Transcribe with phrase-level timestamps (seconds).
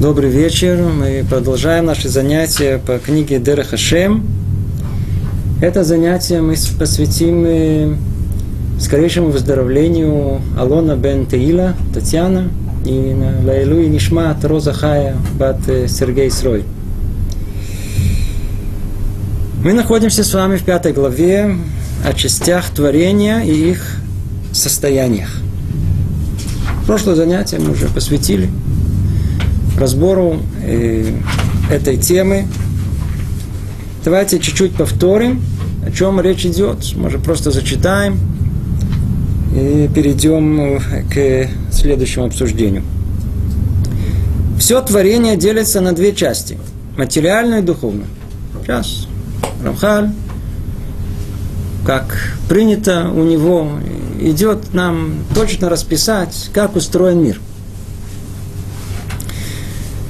[0.00, 0.80] Добрый вечер.
[0.80, 4.24] Мы продолжаем наши занятия по книге Дера Хашем.
[5.60, 7.96] Это занятие мы посвятим э,
[8.78, 12.48] скорейшему выздоровлению Алона бен Теила, Татьяна,
[12.86, 16.62] и Лайлу и Нишмат Роза Хая бат э, Сергей Срой.
[19.64, 21.56] Мы находимся с вами в пятой главе
[22.06, 23.96] о частях творения и их
[24.52, 25.30] состояниях.
[26.86, 28.48] Прошлое занятие мы уже посвятили
[29.78, 31.04] разбору э,
[31.70, 32.46] этой темы.
[34.04, 35.42] Давайте чуть-чуть повторим,
[35.86, 36.94] о чем речь идет.
[36.96, 38.18] Может, просто зачитаем
[39.54, 40.80] и перейдем
[41.12, 42.82] к следующему обсуждению.
[44.58, 46.58] Все творение делится на две части.
[46.96, 48.06] Материальное и духовное.
[48.62, 49.06] Сейчас
[49.64, 50.10] Рамхаль,
[51.86, 53.68] как принято у него,
[54.20, 57.40] идет нам точно расписать, как устроен мир–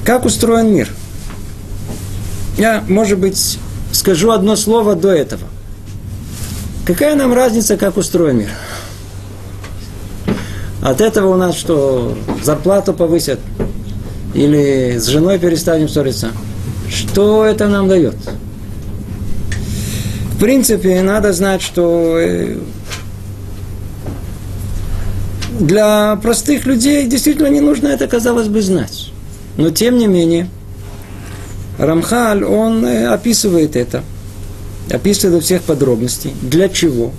[0.09, 0.89] как устроен мир?
[2.57, 3.59] Я, может быть,
[3.93, 5.43] скажу одно слово до этого.
[6.87, 8.49] Какая нам разница, как устроен мир?
[10.81, 13.39] От этого у нас что, зарплату повысят?
[14.33, 16.31] Или с женой перестанем ссориться?
[16.89, 18.17] Что это нам дает?
[20.33, 22.57] В принципе, надо знать, что э,
[25.61, 29.08] для простых людей действительно не нужно это, казалось бы, знать.
[29.59, 30.49] Но тем не менее,
[31.79, 34.05] Рамхаль, он э, описывает это,
[34.89, 36.33] описывает до всех подробностей.
[36.41, 37.11] Для чего?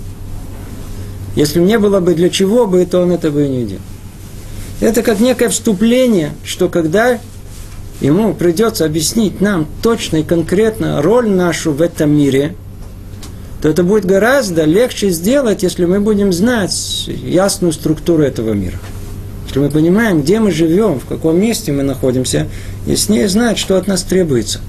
[1.36, 3.82] Если не было бы для чего бы, то он это бы и не делал.
[4.80, 7.20] Это как некое вступление, что когда
[8.00, 12.56] ему придется объяснить нам точно и конкретно роль нашу в этом мире,
[13.60, 18.78] то это будет гораздо легче сделать, если мы будем знать ясную структуру этого мира.
[19.50, 22.46] Если мы понимаем, где мы живем, в каком месте мы находимся,
[22.86, 24.60] и с ней знать, что от нас требуется.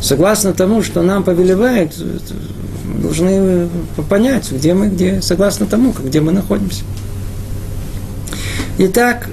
[0.00, 1.96] Согласно тому, что нам повелевает,
[3.02, 3.68] должны
[4.08, 6.84] понять, где мы, где, согласно тому, где мы находимся.
[8.78, 9.28] Итак,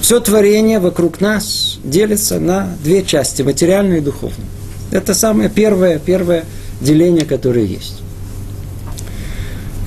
[0.00, 4.46] все творение вокруг нас делится на две части, материальную и духовную.
[4.92, 6.44] Это самое первое, первое
[6.80, 8.02] деление, которое есть.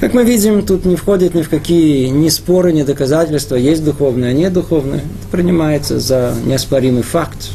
[0.01, 4.31] Как мы видим, тут не входит ни в какие ни споры, ни доказательства, есть духовное,
[4.31, 4.97] а нет духовное.
[4.97, 7.49] Это принимается за неоспоримый факт.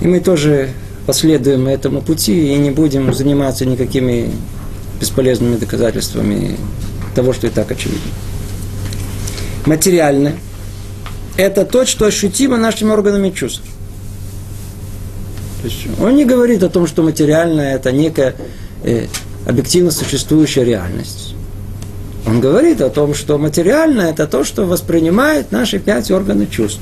[0.00, 0.68] И мы тоже
[1.04, 4.30] последуем этому пути и не будем заниматься никакими
[5.00, 6.56] бесполезными доказательствами
[7.16, 8.12] того, что и так очевидно.
[9.66, 10.36] Материальное–
[11.36, 13.64] это то, что ощутимо нашими органами чувств.
[15.60, 18.36] То есть он не говорит о том, что материальное– это некое
[18.84, 19.06] э,
[19.46, 21.34] объективно существующая реальность.
[22.26, 26.80] Он говорит о том, что материальное– это то, что воспринимает наши пять органов чувств.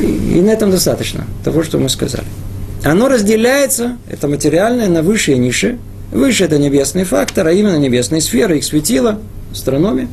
[0.00, 2.26] И, на этом достаточно того, что мы сказали.
[2.84, 5.78] Оно разделяется, это материальное, на высшие и низшие.
[6.12, 9.18] Выше– это небесный фактор, а именно небесные сферы, их светила,
[9.50, 10.08] астрономия.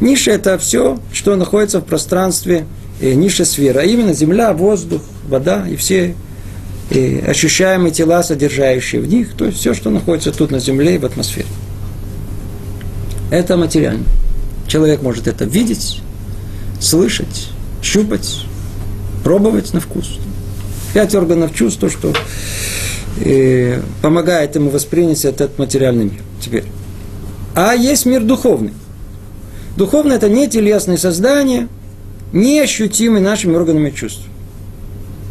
[0.00, 2.64] Низшее– это все, что находится в пространстве
[3.00, 6.14] э, низшей сферы, а именно земля, воздух, вода и все
[6.90, 10.98] и ощущаемые тела, содержащие в них, то есть все, что находится тут на Земле и
[10.98, 11.46] в атмосфере.
[13.30, 14.04] Это материально.
[14.66, 16.00] Человек может это видеть,
[16.80, 17.50] слышать,
[17.82, 18.44] щупать,
[19.22, 20.18] пробовать на вкус.
[20.94, 22.14] Пять органов чувств, то, что
[23.20, 26.22] э, помогает ему воспринять этот материальный мир.
[26.40, 26.64] Теперь.
[27.54, 28.72] А есть мир духовный.
[29.76, 31.68] Духовный– это не телесные создания,
[32.32, 34.22] не ощутимые нашими органами чувств.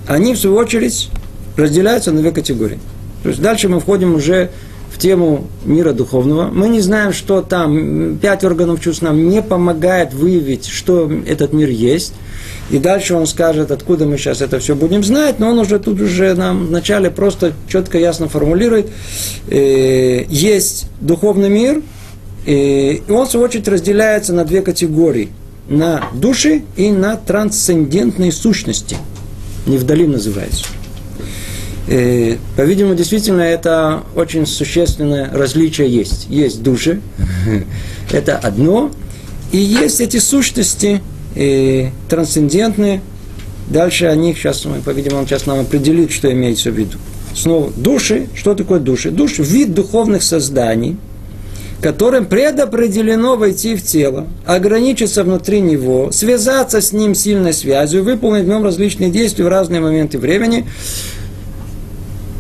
[0.07, 1.09] Они, в свою очередь,
[1.57, 2.79] разделяются на две категории.
[3.23, 4.51] То есть дальше мы входим уже
[4.91, 6.50] в тему мира духовного.
[6.50, 8.18] Мы не знаем, что там.
[8.18, 12.13] Пять органов чувств нам не помогает выявить, что этот мир есть.
[12.69, 16.01] И дальше он скажет, откуда мы сейчас это все будем знать, но он уже тут
[16.01, 18.89] уже нам вначале просто четко, ясно формулирует.
[19.50, 21.81] Э, есть духовный мир,
[22.45, 25.30] и он, в свою очередь, разделяется на две категории.
[25.69, 28.98] На души и на трансцендентные сущности.
[29.65, 30.65] Невдалим называется.
[31.88, 36.28] Э, по-видимому, действительно, это очень существенное различие есть.
[36.30, 37.01] Есть души,
[38.12, 38.92] это одно,
[39.51, 41.01] и есть эти сущности
[41.36, 43.01] э, трансцендентные.
[43.69, 46.98] Дальше о них сейчас, по-видимому, он сейчас нам определит, что имеется в виду.
[47.34, 49.12] Снова, души, что такое души?
[49.12, 50.98] Души– вид духовных созданий,
[51.81, 58.48] которым предопределено войти в тело, ограничиться внутри него, связаться с ним сильной связью, выполнить в
[58.48, 60.66] нем различные действия в разные моменты времени,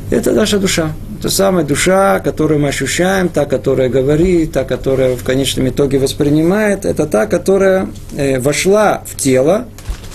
[0.09, 0.93] это наша душа.
[1.19, 6.85] это самая душа, которую мы ощущаем, та, которая говорит, та, которая в конечном итоге воспринимает,
[6.85, 9.65] это та, которая э, вошла в тело,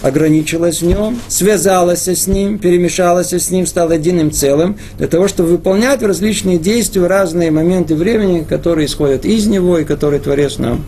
[0.00, 5.50] ограничилась в нем, связалась с ним, перемешалась с ним, стала единым целым, для того, чтобы
[5.50, 10.84] выполнять различные действия, разные моменты времени, которые исходят из него и которые Творец нам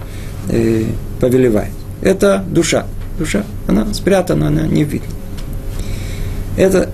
[0.51, 0.85] э,
[1.21, 1.73] повелевает.
[2.03, 2.87] Это душа.
[3.19, 5.07] Душа, она спрятана, она не видна.
[6.57, 6.91] Это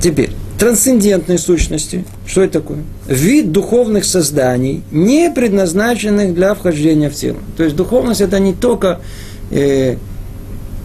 [0.00, 2.04] теперь трансцендентные сущности.
[2.26, 2.78] Что это такое?
[3.06, 7.38] Вид духовных созданий, не предназначенных для вхождения в тело.
[7.56, 9.00] То есть духовность это не только
[9.50, 9.96] э,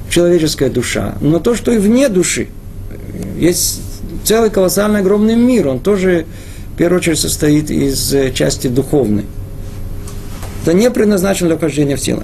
[0.10, 2.48] человеческая душа, но то, что и вне души.
[3.38, 3.82] Есть
[4.24, 6.26] целый колоссальный огромный мир, он тоже
[6.74, 9.26] в первую очередь состоит из э, части духовной.
[10.64, 12.24] Это не предназначено для вхождения в тело.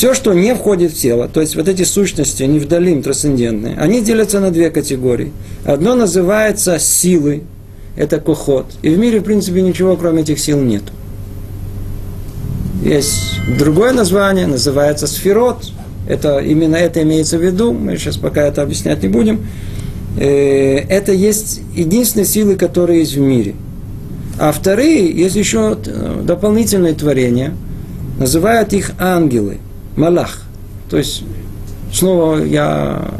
[0.00, 4.00] Все, что не входит в тело, то есть вот эти сущности, они вдали, трансцендентные, они
[4.00, 5.30] делятся на две категории.
[5.66, 7.42] Одно называется силы,
[7.96, 8.64] это кохот.
[8.80, 10.84] И в мире, в принципе, ничего, кроме этих сил, нет.
[12.82, 15.70] Есть другое название, называется сферот.
[16.08, 19.46] Это, именно это имеется в виду, мы сейчас пока это объяснять не будем.
[20.18, 23.54] Э, это есть единственные силы, которые есть в мире.
[24.38, 25.76] А вторые, есть еще
[26.22, 27.52] дополнительные творения,
[28.18, 29.58] называют их ангелы–
[29.96, 30.42] Малах.
[30.88, 31.22] То есть,
[31.92, 33.12] снова я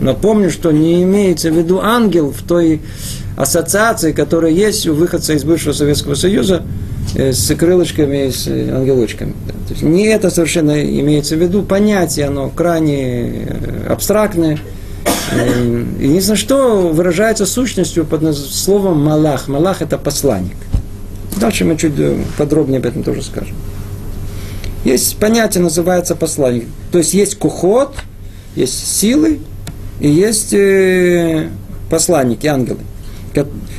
[0.00, 2.80] напомню, что не имеется в виду ангел в той
[3.36, 6.62] ассоциации, которая есть у выходца из бывшего Советского Союза
[7.14, 9.34] э, с крылышками, с ангелочками.
[9.68, 14.58] То есть не это совершенно имеется в виду, понятие, оно крайне э, абстрактное.
[15.32, 19.48] Э, единственное, что выражается сущностью под словом «малах».
[19.48, 20.56] «Малах»– это посланник.
[21.38, 21.92] Дальше мы чуть
[22.38, 23.54] подробнее об этом тоже скажем.
[24.86, 26.66] Есть понятие, называется посланник.
[26.92, 27.96] То есть есть кухот,
[28.54, 29.40] есть силы,
[29.98, 31.48] и есть э,
[31.90, 32.78] посланники, ангелы.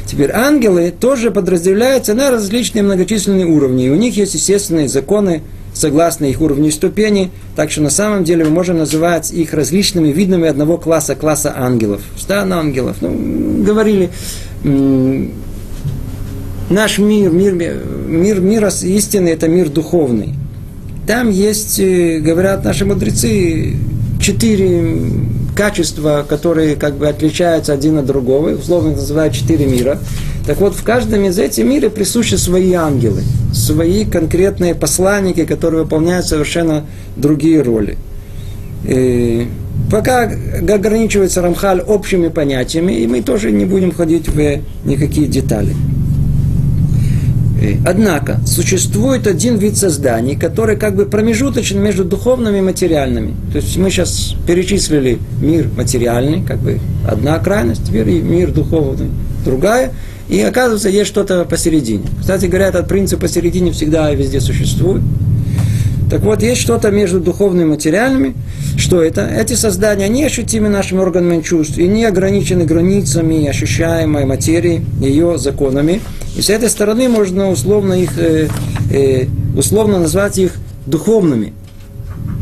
[0.06, 3.86] Теперь ангелы тоже подразделяются на различные многочисленные уровни.
[3.86, 5.44] И у них есть естественные законы,
[5.74, 7.31] согласно их уровню и ступени.
[7.56, 12.01] Так что на самом деле мы можем называть их различными видами одного класса, класса ангелов.
[12.18, 12.98] Стан ангелов.
[13.00, 14.09] Ну, говорили,
[16.69, 20.33] наш мир, мир, мир, мир истины– это мир духовный.
[21.07, 23.75] Там есть, э, говорят наши мудрецы,
[24.19, 25.00] четыре
[25.56, 30.00] качества, которые как бы отличаются один от другого, условно называют четыре мира.
[30.45, 33.24] Так вот, в каждом из этих миров присущи свои ангелы,
[33.54, 37.98] свои конкретные посланники, которые выполняют совершенно другие роли.
[38.83, 39.48] И
[39.89, 45.74] пока ограничивается Рамхаль общими понятиями, и мы тоже не будем ходить в никакие детали.
[47.86, 53.33] Однако существует один вид созданий, который как бы промежуточен между духовными и материальными.
[53.51, 59.09] То есть мы сейчас перечислили мир материальный, как бы одна крайность, и мир духовный
[59.44, 59.92] другая.
[60.30, 62.06] И оказывается, есть что-то посередине.
[62.19, 65.01] Кстати говоря, этот принцип посередине всегда и везде существует.
[66.12, 68.36] Так вот, есть что-то между духовными и материальными.
[68.77, 69.25] Что это?
[69.25, 76.00] Эти создания не ощутимы нашими органами чувств и не ограничены границами ощущаемой материи, ее законами.
[76.38, 78.50] И с этой стороны можно условно их, э,
[78.91, 79.25] э,
[79.57, 80.53] условно назвать их
[80.85, 81.53] духовными.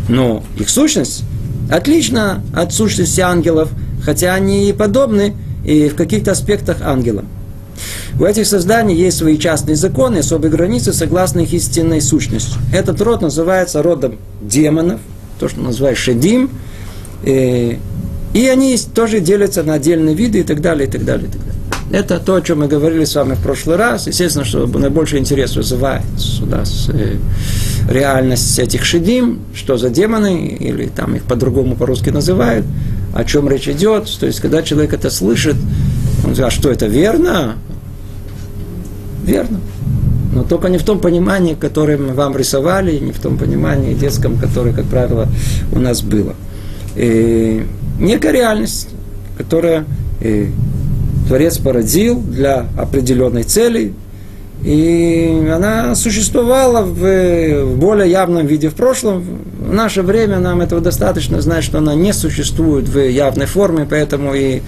[0.10, 1.24] Но их сущность
[1.72, 3.70] отлична от сущности ангелов,
[4.04, 7.30] хотя они и подобны и в каких-то аспектах ангелам.
[8.20, 12.58] У этих созданий есть свои частные законы, особые границы, согласно их истинной сущности.
[12.74, 15.00] Этот род называется родом демонов,
[15.40, 16.50] то, что называют шедим,
[17.24, 17.80] и,
[18.34, 21.40] и они тоже делятся на отдельные виды и так далее, и так далее, и так
[21.40, 21.56] далее.
[21.92, 24.08] Это то, о чем мы говорили с вами в прошлый раз.
[24.08, 27.18] Естественно, что наибольший интерес вызывает сюда э,
[27.90, 32.66] реальность этих шедим, что за демоны, или там их по-другому по-русски называют,
[33.14, 34.10] о чем речь идет.
[34.20, 35.56] То есть, когда человек это слышит,
[36.24, 37.56] он говорит, а что это верно?
[39.24, 39.60] Верно.
[40.36, 44.38] Но только не в том понимании, которое мы вам рисовали, не в том понимании детском,
[44.38, 45.28] которое, как правило,
[45.72, 46.36] у нас было.
[46.98, 47.66] И
[48.00, 48.90] некая реальность,
[49.38, 49.86] которая
[50.20, 50.52] и
[51.28, 53.94] Творец породил для определенной цели,
[54.62, 59.24] и она существовала в, в более явном виде в прошлом.
[59.60, 64.34] В наше время нам этого достаточно знать, что она не существует в явной форме, поэтому
[64.34, 64.62] и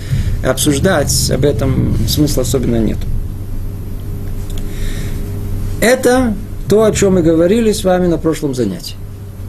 [0.46, 2.98] обсуждать об этом смысла особенно нет.
[5.82, 6.34] Это
[6.68, 8.96] то, о чем мы говорили с вами на прошлом занятии.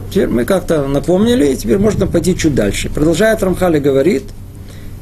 [0.09, 2.89] Теперь мы как-то напомнили, и теперь можно пойти чуть дальше.
[2.89, 4.23] Продолжает Рамхали говорит,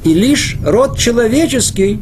[0.03, 1.99] и лишь род человеческий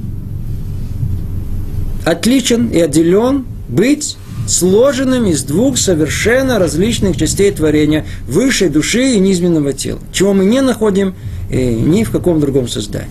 [2.04, 4.18] отличен и отделен быть
[4.48, 10.62] сложенным из двух совершенно различных частей творения, высшей души и низменного тела, чего мы не
[10.62, 11.16] находим
[11.50, 13.10] э, ни в каком другом создании.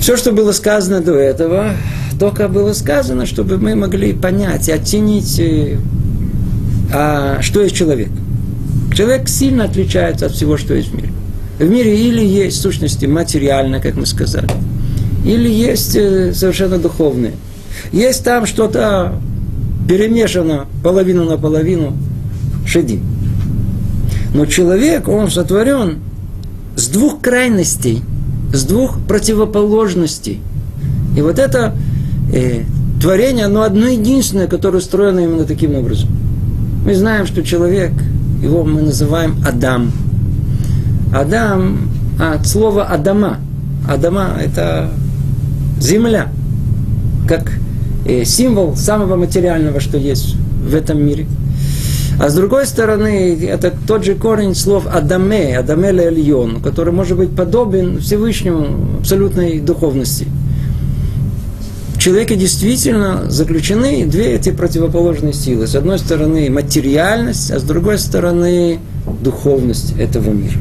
[0.00, 1.74] Все, что было сказано до этого,
[2.18, 5.78] только было сказано, чтобы мы могли понять и оценить, э,
[6.92, 8.10] а что есть человек.
[8.92, 11.10] Человек сильно отличается от всего, что есть в мире.
[11.58, 14.48] В мире или есть сущности материальные, как мы сказали,
[15.24, 17.32] или есть э, совершенно духовные.
[17.92, 19.20] Есть там что-то
[19.88, 21.96] перемешано половину на половину
[22.66, 23.02] шедим.
[24.34, 25.98] Но человек, он сотворен
[26.76, 28.02] с двух крайностей,
[28.52, 30.40] с двух противоположностей.
[31.16, 31.74] И вот это
[32.32, 32.62] э,
[33.00, 36.08] творение, оно одно единственное, которое устроено именно таким образом.
[36.84, 37.92] Мы знаем, что человек,
[38.42, 39.92] его мы называем Адам.
[41.12, 43.38] Адам от слова Адама.
[43.88, 44.90] Адама– это
[45.80, 46.28] земля,
[47.28, 47.52] как
[48.06, 51.26] э, символ самого материального, что есть в этом мире.
[52.20, 57.34] А с другой стороны, это тот же корень слов Адаме, Адаме Эльон, который может быть
[57.34, 60.26] подобен Всевышнему абсолютной духовности.
[61.98, 65.66] В человеке действительно заключены две эти противоположные силы.
[65.66, 68.78] С одной стороны материальность, а с другой стороны
[69.20, 70.54] духовность этого мира.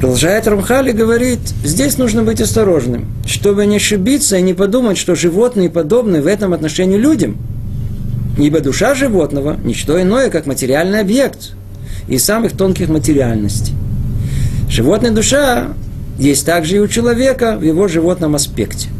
[0.00, 5.70] Продолжает Рамхали говорит, здесь нужно быть осторожным, чтобы не ошибиться и не подумать, что животные
[5.70, 7.38] подобны в этом отношении людям.
[8.38, 11.52] Ибо душа животного– ничто иное, как материальный объект
[12.06, 13.72] из самых тонких материальностей.
[14.68, 15.68] Животная душа
[16.18, 18.90] есть также и у человека в его животном аспекте.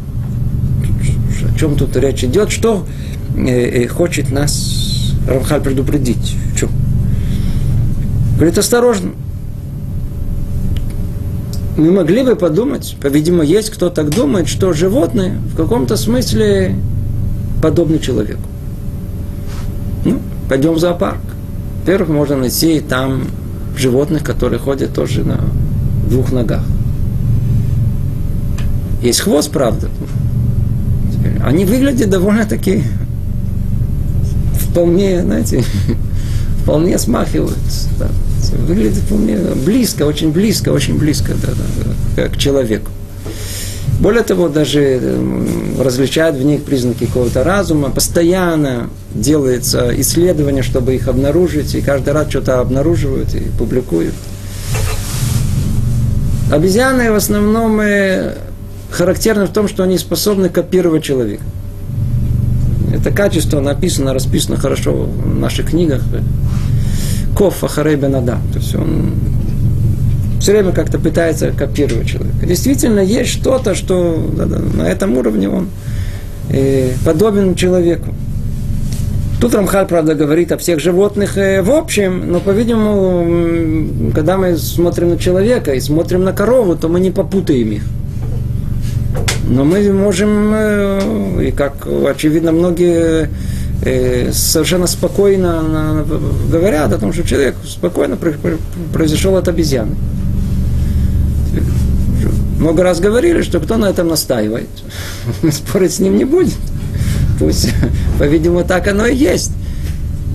[1.57, 2.51] Чем тут речь идет?
[2.51, 2.85] Что
[3.35, 6.35] э, э, хочет нас Рамхаль предупредить?
[6.53, 6.69] В чем?
[8.37, 9.11] Говорит, осторожно
[11.77, 16.75] мы могли бы подумать, по-видимому, есть кто так думает, что животные в каком-то смысле
[17.61, 18.41] подобны человеку.
[20.03, 21.21] Ну, пойдем в зоопарк.
[21.81, 23.25] Во-первых, можно найти там
[23.77, 25.39] животных, которые ходят тоже на
[26.09, 26.63] двух ногах.
[29.03, 29.89] Есть хвост, правда.
[31.43, 32.83] Они выглядят довольно-таки
[34.59, 35.63] вполне, знаете,
[36.63, 37.57] вполне смахивают.
[37.99, 38.09] Да
[38.67, 41.53] выглядит вполне близко, очень близко, очень близко да,
[42.15, 42.91] да, к человеку.
[43.99, 45.01] Более того, даже
[45.79, 52.29] различают в них признаки какого-то разума, постоянно делается исследование, чтобы их обнаружить, и каждый раз
[52.29, 54.13] что-то обнаруживают и публикуют.
[56.51, 58.35] Обезьяны в основном э,
[58.89, 61.43] характерны в том, что они способны копировать человека.
[62.93, 66.01] Это качество написано, расписано хорошо в наших книгах.
[67.35, 68.39] Ков Ахарей Бенада.
[68.53, 69.13] То есть он
[70.39, 72.45] все время как-то пытается копировать человека.
[72.45, 74.15] Действительно, есть что-то, что
[74.75, 75.67] на этом уровне он
[76.49, 78.13] э, подобен человеку.
[79.39, 85.09] Тут Рамхаль, правда, говорит о всех животных э, в общем, но, по-видимому, когда мы смотрим
[85.09, 87.83] на человека и смотрим на корову, то мы не попутаем их.
[89.47, 93.29] Но мы можем, э, и как очевидно многие
[93.83, 96.03] Э, совершенно спокойно
[96.51, 98.17] говорят о том, что человек спокойно
[98.91, 99.95] произошел от обезьяны.
[102.59, 104.67] Много раз говорили, что кто на этом настаивает,
[105.51, 106.57] спорить с ним не будет.
[107.39, 107.71] Пусть,
[108.17, 109.51] по-видимому, так оно и есть.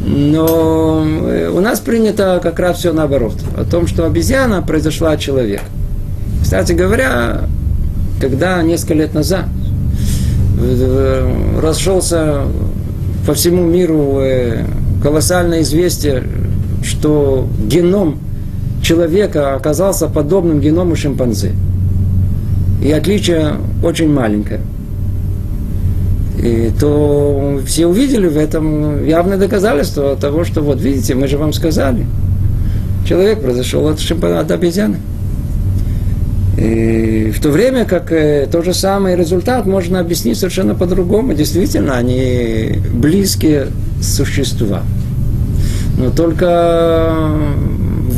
[0.06, 3.34] Но э, у нас принято как раз все наоборот.
[3.56, 5.64] О том, что обезьяна произошла от человека.
[6.42, 7.42] Кстати говоря,
[8.22, 9.46] когда несколько лет назад
[10.60, 12.42] э, расшелся
[13.26, 14.64] по всему миру э,
[15.02, 16.22] колоссальное известие,
[16.84, 18.20] что геном
[18.80, 21.50] человека оказался подобным геному шимпанзе.
[22.80, 24.60] И отличие очень маленькое.
[26.40, 31.52] И то все увидели в этом явное доказательство того, что вот видите, мы же вам
[31.52, 32.06] сказали.
[33.04, 34.34] Человек произошел от, шимпан...
[34.34, 34.98] от обезьяны.
[36.56, 41.32] И в то время как э, тот же самый результат можно объяснить совершенно по-другому.
[41.32, 43.68] Действительно, они близкие
[44.02, 44.82] существа.
[45.96, 47.30] Но только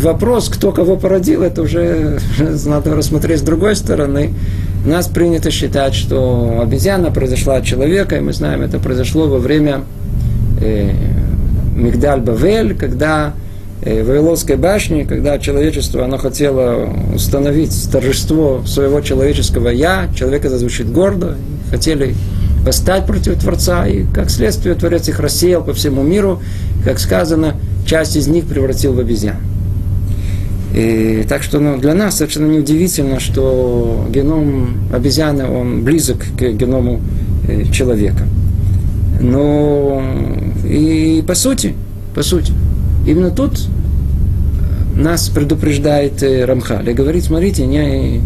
[0.03, 2.19] вопрос, кто кого породил, это уже
[2.67, 4.35] надо рассмотреть с другой стороны.
[4.85, 9.83] Нас принято считать, что обезьяна произошла от человека, и мы знаем, это произошло во время
[10.61, 10.91] э,
[11.77, 13.44] Мигдаль-Бавель, когда Э,
[13.85, 21.37] Вавилонской башне, когда человечество, оно хотело установить торжество своего человеческого «я», человека зазвучит гордо,
[21.71, 22.15] хотели
[22.65, 26.41] восстать против Творца, и как следствие Творец их рассеял по всему миру,
[26.83, 29.37] как сказано, часть из них превратил в обезьян.
[30.75, 37.01] И, так что ну, для нас совершенно неудивительно, что геном обезьяны, он близок к геному
[37.47, 38.27] э, человека.
[39.21, 40.03] Но
[40.67, 41.75] и по сути,
[42.15, 42.53] по сути,
[43.07, 43.69] Именно тут
[44.97, 48.23] нас предупреждает э, Рамхаль и говорит, смотрите, не,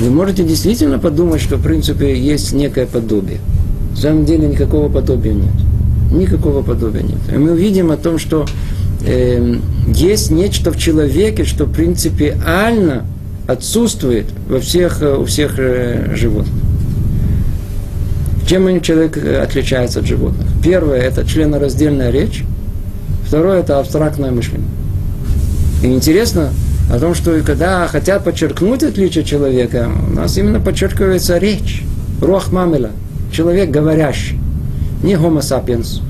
[0.00, 3.38] вы можете действительно подумать, что в принципе есть некое подобие.
[3.90, 5.52] На самом деле никакого подобия нет.
[6.10, 7.18] Никакого подобия нет.
[7.32, 8.46] И мы увидим о том, что
[9.04, 9.56] э,
[9.94, 13.04] есть нечто в человеке, что принципиально
[13.46, 16.54] отсутствует во всех, у всех э, животных.
[18.46, 20.46] Чем человек э, отличается от животных?
[20.64, 22.42] Первое– это членораздельная речь.
[23.30, 24.66] Второе– это абстрактное мышление.
[25.84, 26.50] И интересно
[26.92, 31.84] о том, что когда хотят подчеркнуть отличие человека, у нас именно подчеркивается речь.
[32.20, 32.90] Руах мамела.
[33.32, 34.36] Человек говорящий.
[35.04, 36.00] Не homo sapiens,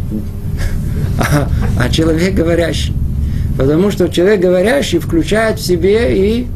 [1.19, 1.47] а,
[1.79, 2.95] а человек говорящий.
[3.59, 6.47] Потому что человек говорящий включает в себе и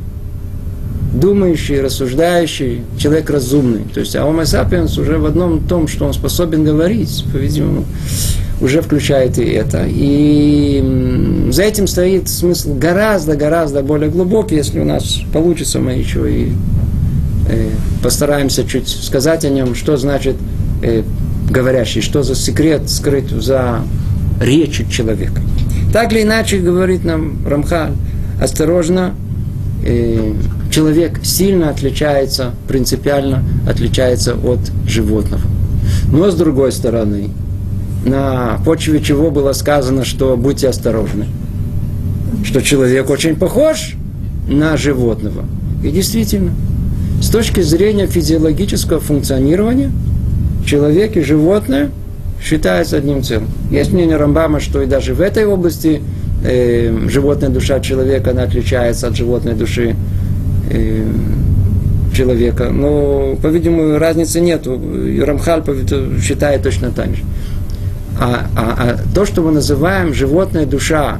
[1.14, 3.82] думающий, рассуждающий, человек разумный.
[3.92, 7.84] То есть Homo sapiens уже в одном том, что он способен говорить, по-видимому,
[8.60, 9.86] уже включает и это.
[9.88, 16.52] И за этим стоит смысл гораздо-гораздо более глубокий, если у нас получится, мы еще и
[17.48, 17.70] э,
[18.02, 20.36] постараемся чуть сказать о нем, что значит
[20.82, 21.02] э,
[21.48, 23.82] говорящий, что за секрет скрыт за
[24.40, 25.40] речью человека.
[25.92, 27.92] Так или иначе, говорит нам Рамхаль,
[28.40, 29.14] осторожно,
[29.84, 30.32] э,
[30.74, 35.42] человек сильно отличается, принципиально отличается от животного.
[36.10, 37.28] Но с другой стороны,
[38.04, 41.26] на почве чего было сказано, что будьте осторожны,
[42.42, 43.94] что человек очень похож
[44.48, 45.44] на животного.
[45.84, 46.50] И действительно,
[47.22, 49.92] с точки зрения физиологического функционирования,
[50.66, 51.90] человек и животное
[52.42, 53.46] считаются одним целым.
[53.70, 56.02] Есть мнение Рамбама, что и даже в этой области
[56.44, 59.94] э, животная душа человека она отличается от животной души
[62.14, 62.70] человека.
[62.70, 64.66] Но, по-видимому, разницы нет.
[64.66, 65.62] И Рамхаль
[66.22, 67.22] считает точно так же.
[68.18, 71.18] А, а, а то, что мы называем животная душа,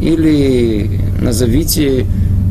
[0.00, 2.06] или назовите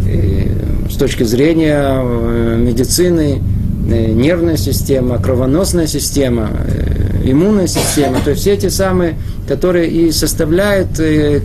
[0.08, 0.48] э,
[0.90, 3.42] с точки зрения э, медицины,
[3.90, 6.52] э, нервная система, кровоносная система,
[7.24, 9.16] иммунная система, то есть все эти самые,
[9.48, 10.90] которые и составляют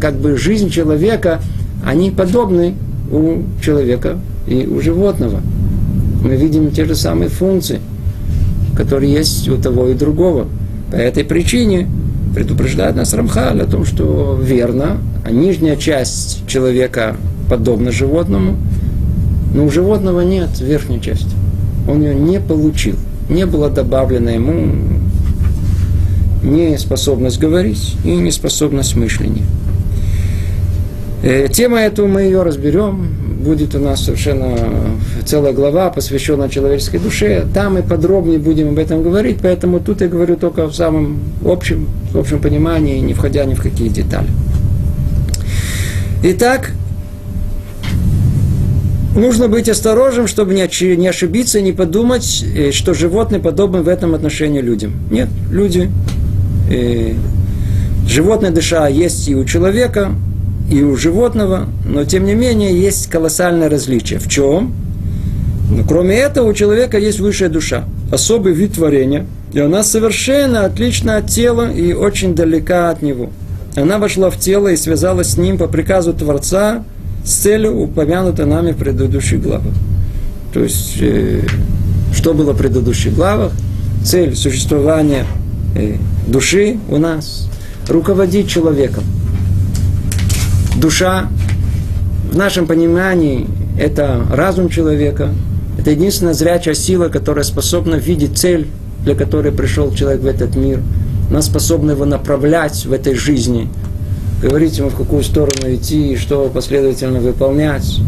[0.01, 1.41] как бы жизнь человека,
[1.85, 2.75] они подобны
[3.11, 5.41] у человека и у животного.
[6.23, 7.81] Мы видим те же самые функции,
[8.77, 10.47] которые есть у того и другого.
[10.91, 11.89] По этой причине
[12.35, 17.17] предупреждает нас Рамхаль о том, что верно, а нижняя часть человека
[17.49, 18.57] подобна животному,
[19.55, 21.31] но у животного нет верхней части.
[21.89, 22.97] Он ее не получил.
[23.29, 24.73] Не было добавлено ему
[26.43, 29.45] не способность говорить и не способность мышления.
[31.23, 33.24] Э, тема эту мы ее разберем.
[33.45, 34.57] Будет у нас совершенно
[35.27, 37.45] целая глава, посвященная человеческой душе.
[37.53, 41.87] Там мы подробнее будем об этом говорить, поэтому тут я говорю только в самом общем,
[42.13, 44.29] в общем понимании, не входя ни в какие детали.
[46.23, 46.71] Итак,
[49.15, 54.63] нужно быть осторожным, чтобы не ошибиться, не подумать, э, что животные подобны в этом отношении
[54.63, 54.95] людям.
[55.11, 55.91] Нет, люди,
[56.71, 57.13] э,
[58.09, 60.13] животная душа есть и у человека,
[60.75, 64.19] и у животного, но тем не менее есть колоссальное различие.
[64.19, 64.75] В чем?
[65.71, 71.19] Но кроме этого у человека есть высшая душа, особый вид творения, и она совершенно отлична
[71.19, 73.31] от тела и очень далека от него.
[73.77, 76.85] Она вошла в тело и связалась с ним по приказу Творца
[77.25, 79.75] с целью, упомянутой нами в предыдущих главах.
[80.53, 81.43] То есть, э,
[82.13, 83.53] что было в предыдущих главах?
[84.05, 85.25] Цель существования
[85.77, 87.49] э, души у нас–
[87.89, 89.05] руководить человеком–
[90.85, 91.31] душа,
[92.31, 93.47] в нашем понимании,
[93.79, 95.31] это разум человека,
[95.79, 98.67] это единственная зрячая сила, которая способна видеть цель,
[99.03, 100.83] для которой пришел человек в этот мир.
[101.31, 103.71] Она способна его направлять в этой жизни,
[104.43, 108.01] говорить ему, в какую сторону идти и что последовательно выполнять.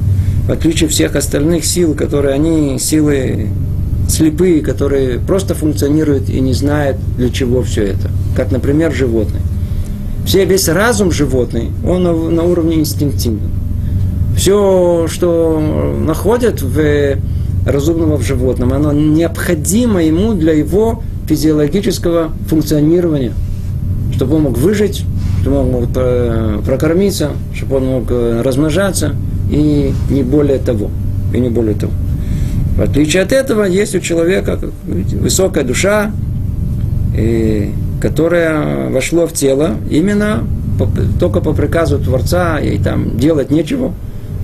[0.46, 3.48] В отличие всех остальных сил, которые они силы
[4.06, 8.10] слепые, которые просто функционируют и не знают, для чего все это.
[8.36, 9.40] Как, например, животные
[10.26, 13.50] все, весь разум животный, он на, на уровне инстинктивном.
[14.36, 17.16] Все, что находят в
[17.64, 23.32] разумного в животном, оно необходимо ему для его физиологического функционирования,
[24.14, 25.04] чтобы он мог выжить,
[25.40, 25.88] чтобы он мог
[26.64, 29.14] прокормиться, чтобы он мог э, размножаться,
[29.50, 30.90] и не более того.
[31.32, 31.92] И не более того.
[32.76, 36.10] В отличие от этого, есть у человека высокая душа,
[37.16, 40.44] и которое вошло в тело именно
[40.78, 43.92] по, только по приказу Творца, и там делать нечего.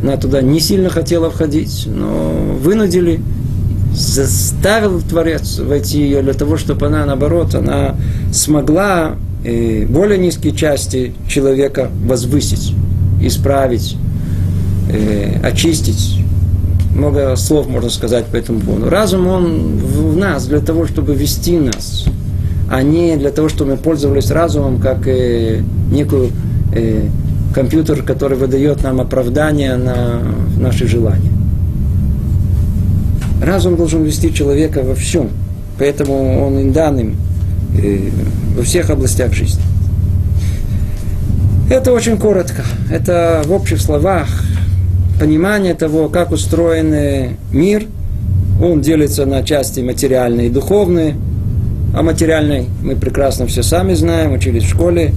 [0.02, 3.20] Она туда не сильно хотела входить, но вынудили,
[3.94, 7.96] заставил Творец войти ее для того, чтобы она, наоборот, она
[8.32, 9.12] смогла
[9.44, 12.74] э, более низкие части человека возвысить,
[13.20, 13.96] исправить,
[14.90, 16.22] э, очистить,
[16.94, 18.88] много слов можно сказать по этому поводу.
[18.90, 22.06] Разум, он в нас для того, чтобы вести нас,
[22.72, 26.30] а не для того, чтобы мы пользовались разумом как э, некую
[26.74, 27.02] э,
[27.54, 30.22] компьютер, который выдает нам оправдание на
[30.56, 31.30] наши желания.
[33.42, 35.28] Разум должен вести человека во всем,
[35.78, 37.16] поэтому он и данным
[37.76, 38.08] э,
[38.56, 39.62] во всех областях жизни.
[41.68, 42.62] Это очень коротко.
[42.90, 44.28] Это в общих словах
[45.20, 47.85] понимание того, как устроен мир.
[48.62, 51.16] Он делится на части материальные и духовные.
[51.94, 55.12] А материальной мы прекрасно все сами знаем, учились в школе.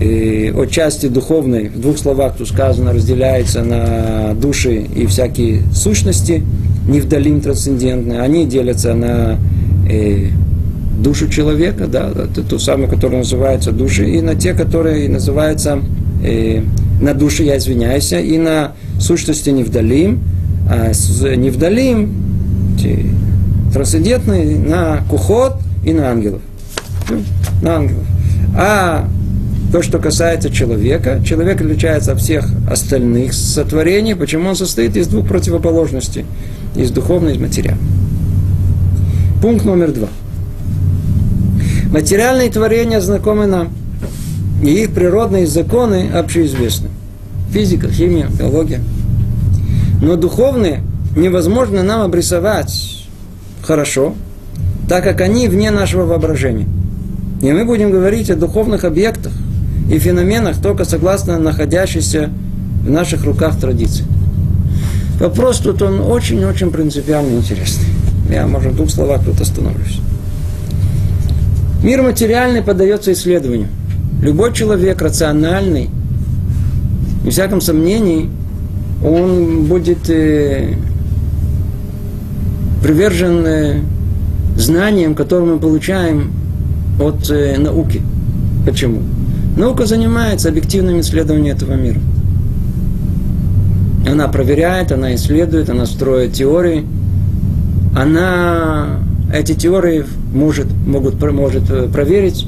[0.00, 6.42] И от части духовной, в двух словах тут сказано, разделяется на души и всякие сущности,
[6.88, 8.20] не вдалим трансцендентные.
[8.20, 9.38] Они делятся на
[9.88, 10.28] э,
[10.98, 12.10] душу человека, да,
[12.48, 15.80] ту самую, которая называется души, и на те, которые называются
[16.24, 16.60] э,
[17.00, 20.20] на душе, я извиняюсь, и на сущности невдалим,
[20.68, 20.90] а
[21.36, 22.14] невдалим,
[23.72, 26.40] трансцендентный, на кухот и на ангелов.
[27.10, 27.22] Ну,
[27.62, 28.04] на ангелов.
[28.56, 29.08] А
[29.72, 34.14] то, что касается человека, человек отличается от всех остальных сотворений.
[34.14, 36.24] Почему он состоит из двух противоположностей?
[36.76, 37.82] Из духовной и из материальной.
[39.42, 40.08] Пункт номер два.
[41.90, 43.70] Материальные творения знакомы нам.
[44.62, 46.88] И их природные законы общеизвестны.
[47.50, 48.80] Физика, химия, биология.
[50.00, 50.82] Но духовные
[51.16, 53.06] невозможно нам обрисовать
[53.62, 54.14] хорошо,
[54.94, 56.68] так как они вне нашего воображения.
[57.42, 59.32] И мы будем говорить о духовных объектах
[59.90, 62.30] и феноменах только согласно находящейся
[62.84, 64.04] в наших руках традиции.
[65.18, 67.88] Вопрос тут он очень-очень принципиально интересный.
[68.30, 69.98] Я, может, в двух словах тут остановлюсь.
[71.82, 73.66] Мир материальный поддается исследованию.
[74.22, 75.90] Любой человек рациональный,
[77.24, 78.30] без всяком сомнении,
[79.04, 80.76] он будет э,
[82.80, 83.80] привержен э,
[84.56, 86.32] знаниям, которые мы получаем
[87.00, 88.02] от э, науки.
[88.66, 89.02] Почему?
[89.56, 92.00] Наука занимается объективным исследованием этого мира.
[94.06, 96.84] Она проверяет, она исследует, она строит теории.
[97.96, 98.98] Она
[99.32, 102.46] эти теории может, могут, может э, проверить.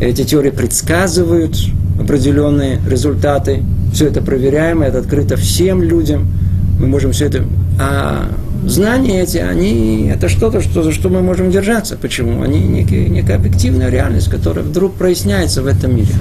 [0.00, 1.56] Эти теории предсказывают
[2.00, 3.62] определенные результаты.
[3.92, 6.26] Все это проверяемо, это открыто всем людям.
[6.80, 7.44] Мы можем все это...
[7.80, 8.28] А
[8.66, 11.96] знания эти, они, это что-то, что, за что мы можем держаться.
[11.96, 12.42] Почему?
[12.42, 16.14] Они некие, некая объективная реальность, которая вдруг проясняется в этом мире.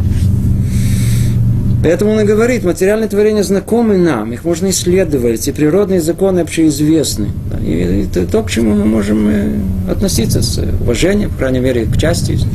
[1.83, 7.27] Поэтому он и говорит, материальные творения знакомы нам, их можно исследовать, и природные законы общеизвестны.
[7.61, 9.59] И это то, к чему мы можем э,
[9.91, 12.53] относиться с уважением, по крайней мере, к части из них.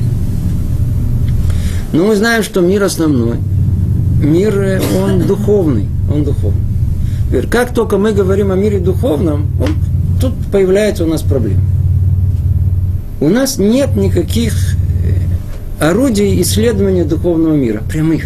[1.92, 3.36] Но мы знаем, что мир основной,
[4.22, 6.67] мир, э, он духовный, он духовный.
[7.50, 9.74] Как только мы говорим о мире духовном, он,
[10.20, 11.60] тут появляется у нас проблема.
[13.20, 14.54] У нас нет никаких
[15.80, 18.24] э, орудий исследования духовного мира, прямых.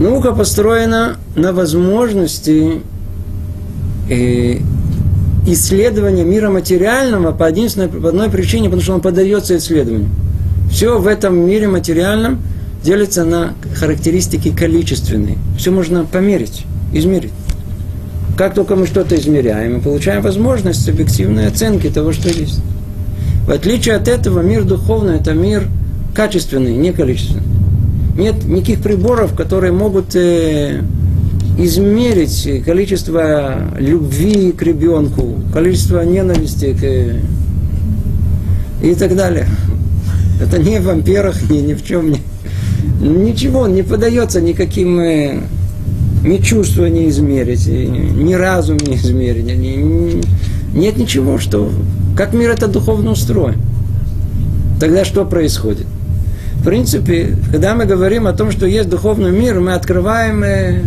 [0.00, 2.82] Наука построена на возможности
[4.10, 4.58] э,
[5.46, 10.08] исследования мира материального по по одной причине, потому что он поддается исследованию.
[10.70, 12.40] Все в этом мире материальном
[12.86, 15.36] делится на характеристики количественные.
[15.58, 17.32] Все можно померить, измерить.
[18.38, 22.60] Как только мы что-то измеряем, мы получаем возможность объективной оценки того, что есть.
[23.46, 25.68] В отличие от этого, мир духовный– это мир
[26.14, 27.42] качественный, не количественный
[28.16, 30.80] нет никаких приборов, которые могут э,
[31.58, 37.20] измерить количество любви к ребенку, количество ненависти к, э,
[38.82, 39.46] и так далее.
[40.40, 42.20] Это не в амперах, ни, ни в чем не.
[43.00, 45.40] Ничего, не подается никаким э,
[46.22, 49.44] ни чувства не измерить, ни разум не измерить.
[49.44, 50.22] Ни,
[50.76, 51.70] нет ничего, что...
[52.16, 53.56] Как мир это духовно устроен.
[54.80, 55.86] Тогда что происходит?
[56.54, 60.80] В принципе, когда мы говорим о том, что есть духовный мир, мы открываем э,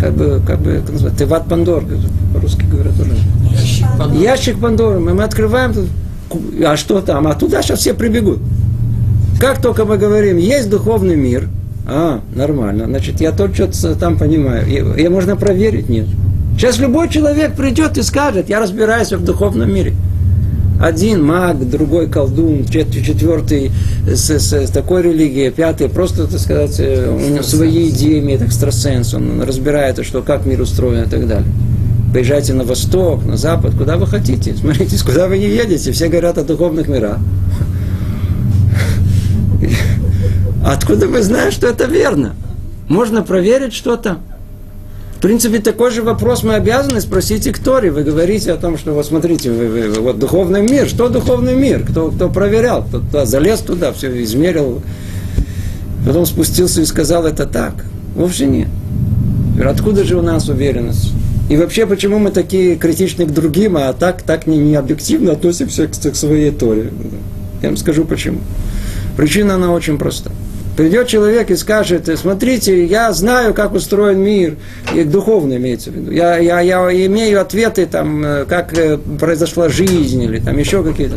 [0.00, 1.84] как бы, как бы, как называется, Теват Пандор,
[2.34, 3.12] по-русски говорят тоже.
[3.50, 4.22] Ящик Пандоры.
[4.22, 4.98] Ящик Пандоры.
[5.00, 5.74] Мы, мы открываем,
[6.64, 7.26] а что там?
[7.26, 8.38] А туда сейчас все прибегут.
[9.38, 11.48] Как только мы говорим, есть духовный мир,
[11.86, 14.66] а, нормально, значит, я только что там понимаю.
[14.66, 16.06] И, и можно проверить, нет.
[16.56, 19.94] Сейчас любой человек придет и скажет, я разбираюсь в духовном мире.
[20.80, 23.72] Один маг, другой колдун, четвертый
[24.06, 28.42] с, с, с такой религией, пятый просто, так сказать, э, у него свои идеи имеет
[28.42, 31.48] экстрасенс, он разбирает, что как мир устроен и так далее.
[32.12, 34.54] Поезжайте на восток, на запад, куда вы хотите.
[34.54, 35.92] Смотрите, куда вы не едете.
[35.92, 37.18] Все говорят о духовных мирах.
[40.68, 42.34] Откуда вы знаете, что это верно?
[42.88, 44.18] Можно проверить что-то?
[45.16, 47.88] В принципе, такой же вопрос мы обязаны спросить и Ктори.
[47.88, 51.86] Вы говорите о том, что вот смотрите, вы, вы, вот духовный мир, что духовный мир?
[51.88, 54.82] Кто, кто проверял, кто, кто залез туда, все измерил,
[56.06, 57.86] потом спустился и сказал это так.
[58.14, 58.68] Вовсе нет.
[59.64, 61.14] Откуда же у нас уверенность?
[61.48, 65.86] И вообще, почему мы такие критичны к другим, а так, так не, не объективно относимся
[65.86, 66.90] к, к своей Торе?
[67.62, 68.40] Я вам скажу почему.
[69.16, 70.30] Причина, она очень проста.
[70.78, 74.54] Придет человек и скажет, смотрите, я знаю, как устроен мир,
[74.94, 76.12] и духовно имеется в виду.
[76.12, 81.16] Я, я, я имею ответы, там, э, как э, произошла жизнь, или там еще какие-то.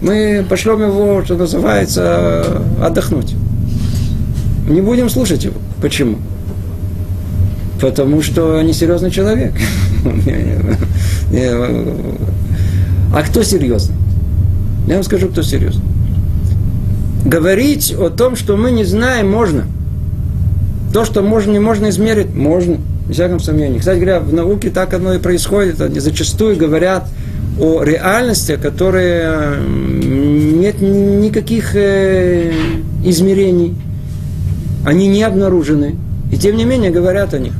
[0.00, 3.36] Мы пошлем его, что называется, отдохнуть.
[4.68, 5.60] Не будем слушать его.
[5.80, 6.18] Почему?
[7.80, 9.52] Потому что несерьезный человек.
[13.14, 13.94] А кто серьезный?
[14.88, 15.84] Я вам скажу, кто серьезный
[17.24, 19.64] говорить о том, что мы не знаем, можно.
[20.92, 22.78] То, что можно, не можно измерить, можно.
[23.06, 23.78] Без всяком сомнении.
[23.78, 25.80] Кстати говоря, в науке так оно и происходит.
[25.80, 27.08] Они зачастую говорят
[27.58, 32.52] о реальности, которые нет никаких э,
[33.04, 33.74] измерений.
[34.84, 35.96] Они не обнаружены.
[36.32, 37.52] И тем не менее говорят о них.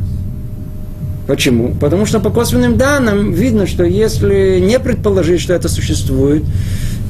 [1.27, 1.75] Почему?
[1.81, 6.42] Потому что по косвенным данным видно, что если не предположить, что это существует,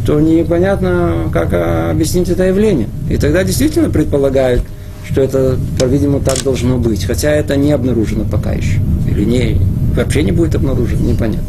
[0.07, 2.89] то непонятно, как объяснить это явление.
[3.09, 4.63] И тогда действительно предполагают,
[5.09, 7.05] что это, по-видимому, так должно быть.
[7.05, 8.81] Хотя это не обнаружено пока еще.
[9.11, 9.61] Или не,
[9.95, 11.47] вообще не будет обнаружено, непонятно.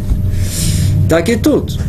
[1.09, 1.79] Так и тут.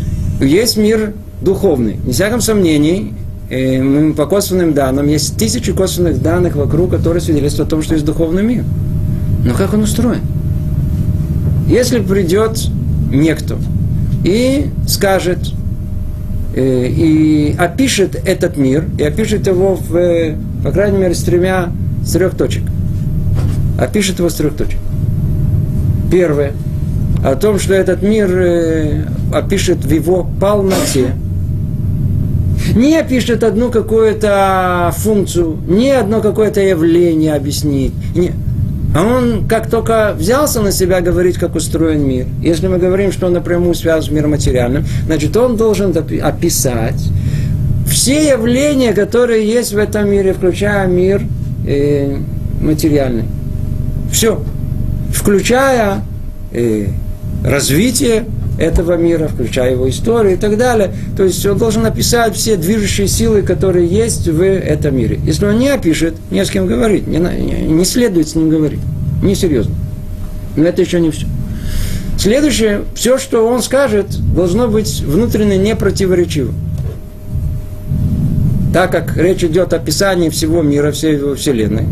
[0.40, 1.96] Есть мир духовный.
[2.04, 3.14] Не всяком сомнении,
[3.50, 8.06] э, по косвенным данным, есть тысячи косвенных данных вокруг, которые свидетельствуют о том, что есть
[8.06, 8.64] духовный мир.
[9.44, 10.20] Но как он устроен?
[11.68, 12.58] Если придет
[13.10, 13.56] некто
[14.24, 15.38] и скажет,
[16.54, 21.70] и опишет этот мир, и опишет его, в, э, по крайней мере, с тремя,
[22.04, 22.62] с трех точек.
[23.78, 24.78] Опишет его с трех точек.
[26.10, 26.52] Первое.
[27.24, 31.12] О том, что этот мир э, опишет в его полноте.
[32.74, 37.92] Не опишет одну какую-то функцию, не одно какое-то явление объяснить.
[38.14, 38.32] Не,
[38.94, 43.26] а он как только взялся на себя говорить, как устроен мир, если мы говорим, что
[43.26, 47.02] он напрямую связан с миром материальным, значит, он должен описать
[47.86, 51.22] все явления, которые есть в этом мире, включая мир
[51.66, 52.16] э,
[52.60, 53.24] материальный.
[54.10, 54.42] Все.
[55.12, 56.02] Включая
[56.52, 56.86] э,
[57.44, 58.24] развитие
[58.58, 60.92] этого мира, включая его историю и так далее.
[61.16, 65.18] То есть он должен описать все движущие силы, которые есть в этом мире.
[65.24, 68.80] Если он не опишет, не с кем говорить, не, не следует с ним говорить.
[69.22, 69.74] Несерьезно.
[70.56, 71.26] Но это еще не все.
[72.18, 76.52] Следующее, все, что он скажет, должно быть внутренне непротиворечиво.
[78.72, 81.86] Так как речь идет о описании всего мира, всей его вселенной.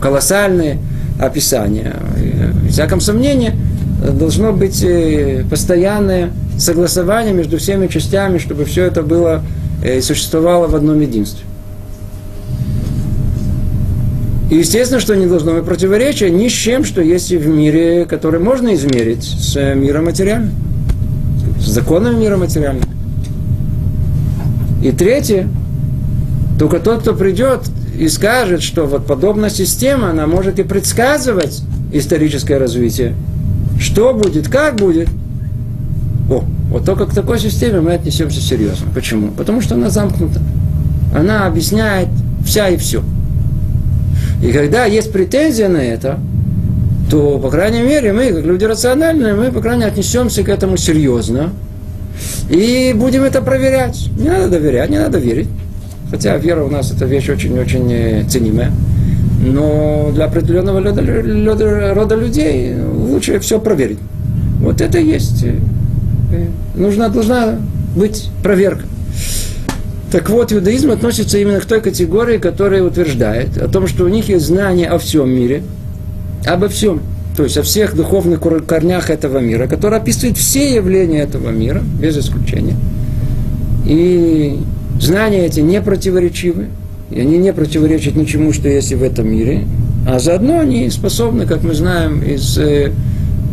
[0.00, 0.78] Колоссальные
[1.18, 1.96] описания.
[2.16, 3.52] В всяком сомнении,
[4.12, 9.42] должно быть э, постоянное согласование между всеми частями, чтобы все это было
[9.82, 11.44] и э, существовало в одном единстве.
[14.50, 18.40] И естественно, что не должно быть противоречия ни с чем, что есть в мире, который
[18.40, 20.52] можно измерить с миром материальным,
[21.58, 22.86] с законом мира материального.
[24.82, 25.48] И третье,
[26.58, 27.62] только тот, кто придет
[27.98, 33.14] и скажет, что вот подобная система, она может и предсказывать историческое развитие,
[33.78, 35.08] что будет, как будет.
[36.30, 38.86] О, вот только к такой системе мы отнесемся серьезно.
[38.94, 39.28] Почему?
[39.28, 40.40] Потому что она замкнута.
[41.14, 42.08] Она объясняет
[42.44, 43.02] вся и все.
[44.42, 46.18] И когда есть претензия на это,
[47.10, 50.76] то, по крайней мере, мы, как люди рациональные, мы, по крайней мере, отнесемся к этому
[50.76, 51.50] серьезно
[52.48, 54.08] и будем это проверять.
[54.18, 55.48] Не надо доверять, не надо верить.
[56.10, 58.72] Хотя вера у нас это вещь очень-очень э, ценимая.
[59.40, 62.74] Но для определенного рода, рода людей
[63.14, 63.98] лучше все проверить.
[64.60, 65.44] Вот это есть.
[65.44, 65.58] Э,
[66.32, 67.58] э, нужна, должна
[67.96, 68.84] быть проверка.
[70.10, 74.28] Так вот, иудаизм относится именно к той категории, которая утверждает о том, что у них
[74.28, 75.62] есть знание о всем мире,
[76.46, 77.00] обо всем,
[77.36, 82.16] то есть о всех духовных корнях этого мира, который описывает все явления этого мира, без
[82.16, 82.76] исключения.
[83.86, 84.60] И
[85.00, 86.66] знания эти не противоречивы,
[87.10, 89.64] и они не противоречат ничему, что есть и в этом мире,
[90.06, 92.92] а заодно они способны, как мы знаем из э,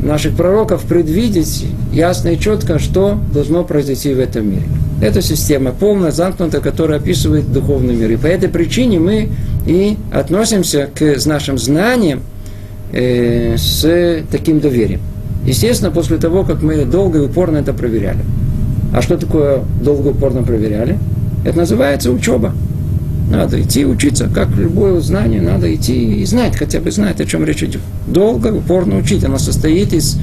[0.03, 4.63] наших пророков, предвидеть ясно и четко, что должно произойти в этом мире.
[5.01, 8.11] Это система полная, замкнутая, которая описывает духовный мир.
[8.11, 9.29] И по этой причине мы
[9.65, 12.21] и относимся к нашим знаниям
[12.91, 15.01] э, с таким доверием.
[15.45, 18.19] Естественно, после того, как мы долго и упорно это проверяли.
[18.93, 20.99] А что такое долго и упорно проверяли?
[21.45, 22.53] Это называется учеба.
[23.31, 27.45] Надо идти учиться, как любое знание, надо идти и знать, хотя бы знать, о чем
[27.45, 27.79] речь идет.
[28.05, 29.23] Долго, упорно учить.
[29.23, 30.17] Оно состоит из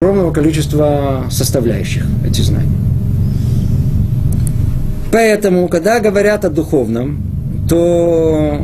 [0.00, 2.72] огромного количества составляющих, эти знания.
[5.12, 7.22] Поэтому, когда говорят о духовном,
[7.68, 8.60] то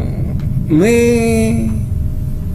[0.69, 1.71] мы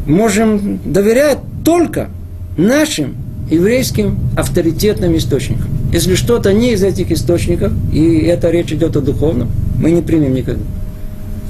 [0.05, 2.09] можем доверять только
[2.57, 3.15] нашим
[3.49, 5.69] еврейским авторитетным источникам.
[5.93, 10.33] Если что-то не из этих источников, и это речь идет о духовном, мы не примем
[10.33, 10.63] никогда.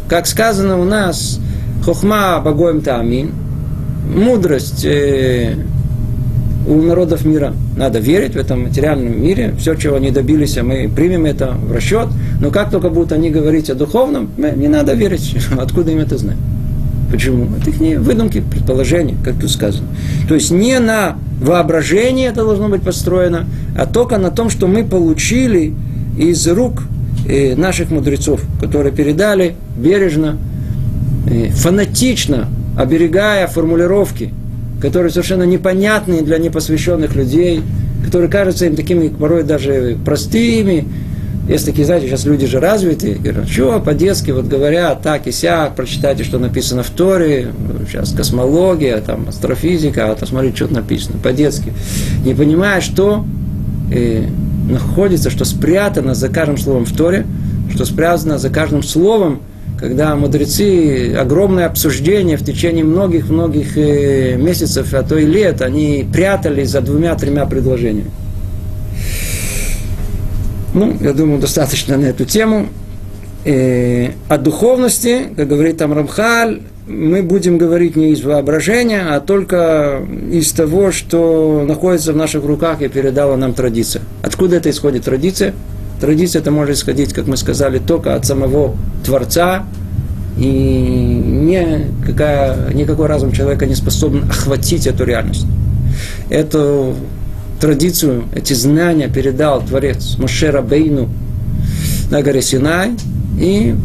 [0.07, 1.39] Как сказано у нас,
[1.83, 3.31] хохма богоем таамин,
[4.15, 5.55] мудрость э,
[6.67, 7.53] у народов мира.
[7.77, 11.71] Надо верить в этом материальном мире, все, чего они добились, а мы примем это в
[11.71, 12.07] расчет.
[12.41, 16.37] Но как только будут они говорить о духовном, не надо верить, откуда им это знать.
[17.11, 17.47] Почему?
[17.59, 19.87] Это их не выдумки, предположения, как тут сказано.
[20.27, 24.83] То есть не на воображении это должно быть построено, а только на том, что мы
[24.83, 25.73] получили
[26.17, 26.83] из рук
[27.55, 30.37] наших мудрецов, которые передали бережно,
[31.29, 34.33] э, фанатично, оберегая формулировки,
[34.81, 37.61] которые совершенно непонятные для непосвященных людей,
[38.05, 40.85] которые кажутся им такими порой даже простыми,
[41.49, 45.75] есть такие, знаете, сейчас люди же развитые, говорят, что по-детски вот говорят так и сяк,
[45.75, 47.47] прочитайте, что написано в Торе,
[47.87, 51.73] сейчас космология, там, астрофизика, а то смотрите, что написано, по-детски.
[52.23, 53.25] Не понимая, что
[53.91, 54.25] э,
[54.69, 57.25] находится, что спрятано за каждым словом в Торе,
[57.73, 59.41] что спрятано за каждым словом,
[59.79, 66.63] когда мудрецы, огромное обсуждение в течение многих-многих э, месяцев, а то и лет, они прятали
[66.63, 68.11] за двумя-тремя предложениями.
[70.73, 72.67] Ну, я думаю, достаточно на эту тему.
[73.45, 80.01] Э, о духовности, как говорит там Рамхаль, мы будем говорить не из воображения, а только
[80.31, 84.01] из того, что находится в наших руках и передала нам традиция.
[84.23, 85.53] Откуда это исходит традиция?
[86.01, 88.75] Традиция это может исходить, как мы сказали, только от самого
[89.05, 89.65] Творца,
[90.37, 95.45] и не какая, никакой разум человека не способен охватить эту реальность.
[96.29, 96.95] Эту
[97.59, 101.09] традицию, эти знания передал Творец Мошера Бейну
[102.09, 102.93] на горе Синай,
[103.39, 103.75] и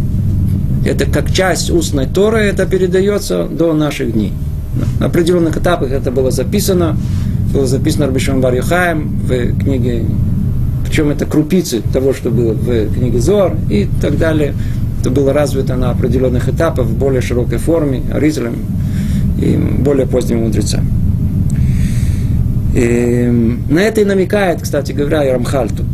[0.85, 4.33] это как часть устной Торы, это передается до наших дней.
[5.01, 6.97] На определенных этапах это было записано,
[7.53, 10.05] было записано Рабишем Бар в книге,
[10.87, 14.55] причем это крупицы того, что было в книге Зор и так далее.
[15.01, 18.57] Это было развито на определенных этапах в более широкой форме, Аризелем
[19.41, 20.89] и более поздними мудрецами.
[22.75, 25.87] И эм, на это и намекает, кстати говоря, и Рамхаль тут.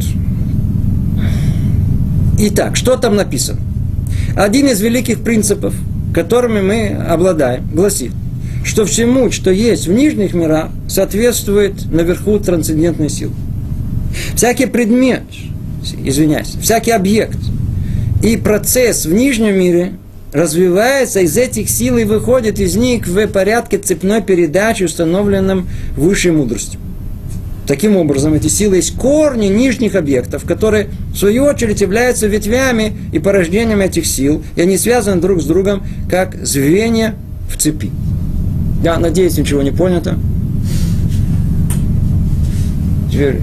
[2.39, 3.61] Итак, что там написано?
[4.37, 5.75] Один из великих принципов,
[6.15, 8.13] которыми мы обладаем, гласит,
[8.65, 13.33] что всему, что есть в нижних мирах, соответствует наверху трансцендентной силы.
[14.35, 15.23] Всякий предмет,
[16.05, 17.39] извиняюсь, всякий объект
[18.23, 19.93] и процесс в нижнем мире
[20.33, 26.79] развивается, из этих сил и выходит из них в порядке цепной передачи, установленном высшей мудростью.
[27.71, 33.21] Таким образом, эти силы есть корни нижних объектов, которые, в свою очередь, являются ветвями и
[33.21, 37.15] порождением этих сил, и они связаны друг с другом, как звенья
[37.49, 37.93] в цепи.
[38.83, 40.19] Я надеюсь, ничего не понято.
[43.09, 43.41] Теперь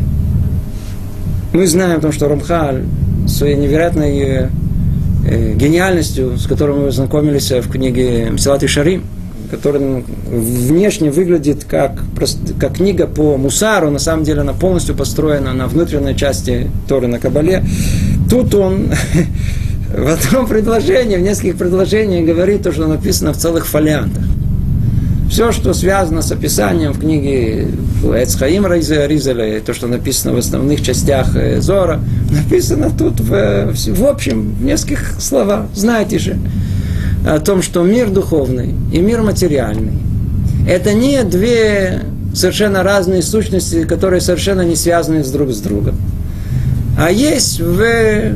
[1.53, 2.83] мы знаем о том, что Рамхаль
[3.27, 4.49] своей невероятной
[5.29, 9.03] Э, гениальностью, с которой мы знакомились в книге Мсилат и Шарим,
[9.49, 12.03] которая внешне выглядит как,
[12.59, 17.19] как книга по Мусару, на самом деле она полностью построена на внутренней части Торы на
[17.19, 17.63] Кабале.
[18.29, 18.91] Тут он
[19.95, 24.23] в одном предложении, в нескольких предложениях говорит то, что написано в целых фолиантах.
[25.29, 27.67] Все, что связано с описанием в книге
[28.03, 31.99] Эцхаим Ризеля, то, что написано в основных частях э, Зора,
[32.31, 35.65] написано тут в, в общем, в нескольких словах.
[35.73, 36.37] Знаете же
[37.35, 39.93] о том, что мир духовный и мир материальный–
[40.67, 42.01] это не две
[42.33, 45.95] совершенно разные сущности, которые совершенно не связаны с друг с другом.
[46.97, 48.35] А есть в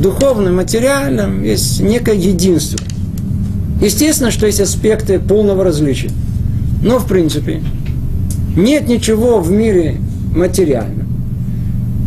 [0.00, 2.78] духовном, материальном, есть некое единство.
[3.80, 6.10] Естественно, что есть аспекты полного различия.
[6.82, 7.62] Но, в принципе,
[8.56, 9.96] нет ничего в мире
[10.34, 11.06] материальном,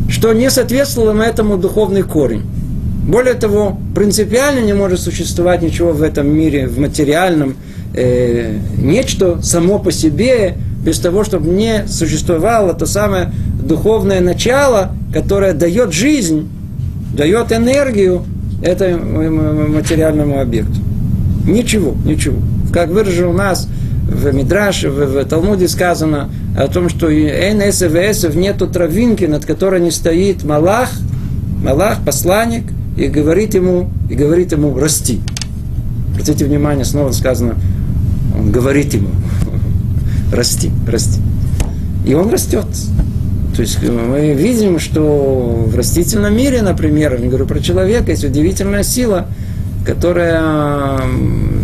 [0.09, 2.43] что не соответствовало этому духовный корень.
[3.09, 7.55] Более того, принципиально не может существовать ничего в этом мире, в материальном,
[7.95, 13.31] э, нечто само по себе, без того, чтобы не существовало то самое
[13.63, 16.49] духовное начало, которое дает жизнь,
[17.17, 18.25] дает энергию
[18.61, 20.75] этому материальному объекту.
[21.47, 22.37] Ничего, ничего.
[22.71, 23.67] Как выражено у нас
[24.03, 29.89] в Мидраше, в, в Талмуде сказано о том, что Эсев нету травинки, над которой не
[29.89, 30.91] стоит Малах,
[31.63, 32.65] Малах, посланник,
[32.99, 35.21] и говорит ему, и говорит ему расти.
[36.11, 37.55] Обратите внимание, снова сказано,
[38.37, 39.07] он говорит ему,
[40.33, 41.21] расти, расти.
[42.05, 42.65] И он растет.
[43.55, 48.83] То есть мы видим, что в растительном мире, например, я говорю про человека, есть удивительная
[48.83, 49.27] сила,
[49.85, 50.99] которая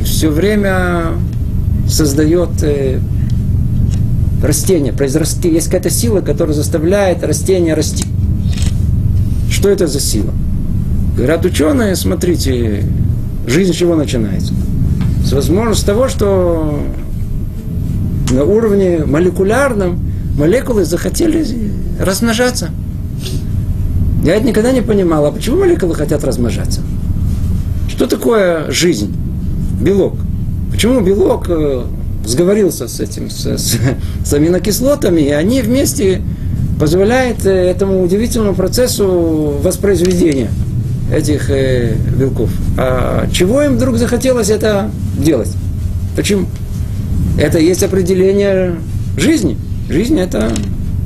[0.06, 1.08] все время
[1.90, 3.00] создает э,
[4.42, 5.50] растение, произрасти.
[5.50, 8.06] Есть какая-то сила, которая заставляет растение расти.
[9.50, 10.32] Что это за сила?
[11.16, 12.84] Говорят ученые, смотрите,
[13.48, 14.54] жизнь с чего начинается?
[15.24, 16.78] С возможности того, что
[18.32, 19.98] на уровне молекулярном
[20.38, 21.46] молекулы захотели
[22.02, 22.70] размножаться.
[24.26, 26.82] Я это никогда не понимал, а почему молекулы хотят размножаться?
[27.88, 29.16] Что такое жизнь?
[29.80, 30.16] Белок.
[30.70, 31.84] Почему белок э,
[32.26, 33.78] сговорился с этим, с, с,
[34.26, 36.22] с аминокислотами, и они вместе
[36.78, 40.50] позволяют э, этому удивительному процессу воспроизведения
[41.12, 42.50] этих э, белков.
[42.78, 45.52] А чего им вдруг захотелось это делать?
[46.16, 46.48] Почему?
[47.38, 48.76] Это есть определение
[49.18, 49.58] жизни.
[49.90, 50.52] Жизнь– это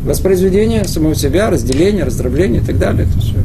[0.06, 3.08] воспроизведение самого себя, разделение, раздробление и так далее.
[3.10, 3.36] Это все.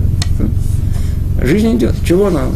[1.42, 1.94] Жизнь идет.
[2.04, 2.52] Чего надо?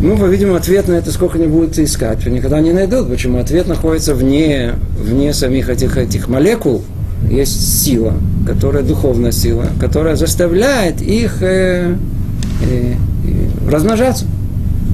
[0.00, 3.08] Ну, по-видимому, ответ на это сколько не будут искать, никогда не найдут.
[3.08, 3.38] Почему?
[3.38, 6.84] Ответ находится вне, вне самих этих, этих молекул.
[7.30, 8.14] Есть сила,
[8.46, 11.96] которая духовная сила, которая заставляет их э,
[12.62, 14.26] э, э, размножаться.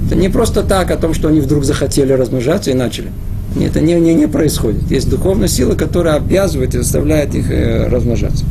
[0.07, 3.11] Это не просто так о том, что они вдруг захотели размножаться и начали.
[3.61, 4.91] Это не, не, не происходит.
[4.91, 8.45] Есть духовная сила, которая обязывает и заставляет их э, размножаться.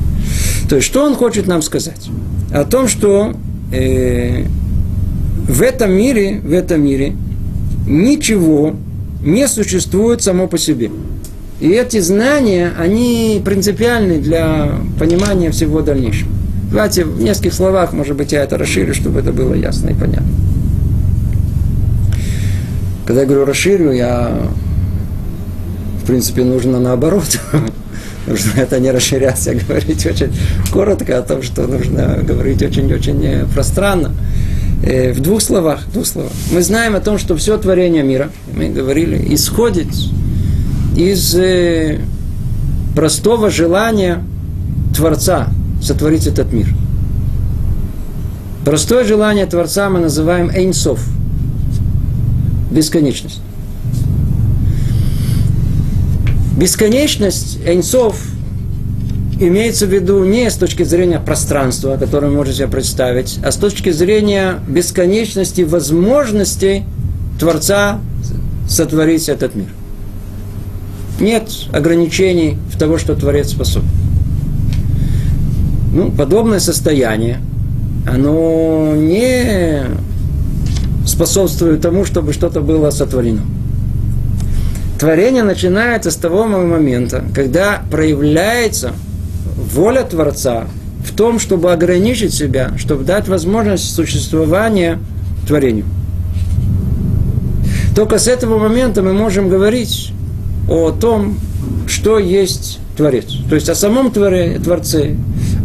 [0.70, 2.10] То есть, что он хочет нам сказать?
[2.54, 3.34] О том, что
[3.72, 4.44] э,
[5.48, 7.16] в этом мире, в этом мире
[7.88, 8.76] ничего
[9.24, 10.92] не существует само по себе.
[11.60, 16.32] И эти знания, они принципиальны для понимания всего дальнейшего.
[16.72, 20.28] Давайте в нескольких словах, может быть, я это расширю, чтобы это было ясно и понятно.
[23.06, 24.32] Когда я говорю расширю, я,
[26.04, 27.40] в принципе, нужно наоборот.
[28.28, 30.32] Нужно это не расширять, а говорить очень
[30.72, 34.12] коротко о том, что нужно говорить очень-очень пространно.
[34.84, 36.32] Э, в двух словах, в двух словах.
[36.52, 39.88] Мы знаем о том, что все творение мира, мы говорили, исходит
[40.96, 42.00] из э,
[42.96, 44.24] простого желания
[44.96, 45.48] Творца
[45.82, 46.68] сотворить этот мир.
[48.66, 51.04] Простое желание Творца мы называем Эйнсов.
[52.72, 53.42] Бесконечность.
[56.58, 58.22] Бесконечность Эйнсов
[59.40, 63.56] имеется в виду не с точки зрения пространства, которое вы можете себе представить, а с
[63.56, 66.84] точки зрения бесконечности возможностей
[67.40, 68.02] Творца
[68.68, 69.68] сотворить этот мир.
[71.20, 73.90] Нет ограничений в того, что Творец способен.
[75.94, 77.40] Ну, подобное состояние,
[78.08, 79.84] оно не
[81.06, 83.42] способствует тому, чтобы что-то было сотворено.
[85.00, 88.92] Творение начинается с того момента, когда проявляется
[89.74, 90.66] воля Творца
[91.06, 95.00] в том, чтобы ограничить себя, чтобы дать возможность существования
[95.48, 95.86] творению.
[97.96, 100.12] Только с этого момента мы можем говорить
[100.70, 101.40] о том,
[101.88, 103.26] что есть Творец.
[103.50, 105.16] То есть о самом творе, Творце,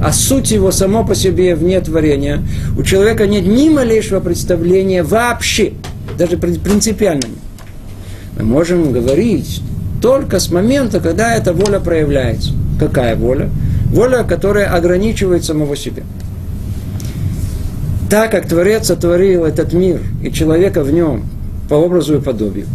[0.03, 2.43] о сути его само по себе вне творения.
[2.79, 5.73] У человека нет ни малейшего представления вообще,
[6.17, 7.27] даже принципиально.
[8.39, 9.63] Мы можем говорить
[10.01, 12.53] только с момента, когда эта воля проявляется.
[12.79, 13.51] Какая воля?
[13.87, 16.03] Воля, которая ограничивает самого себя.
[18.11, 21.25] Так как Творец сотворил этот мир и человека в нем
[21.69, 22.67] по образу и подобию,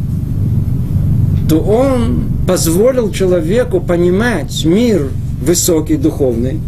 [1.50, 5.10] то он позволил человеку понимать мир
[5.42, 6.60] высокий, духовный,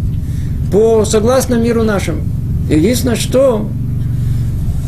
[0.72, 2.24] по согласно миру нашему.
[2.68, 3.70] Единственное, что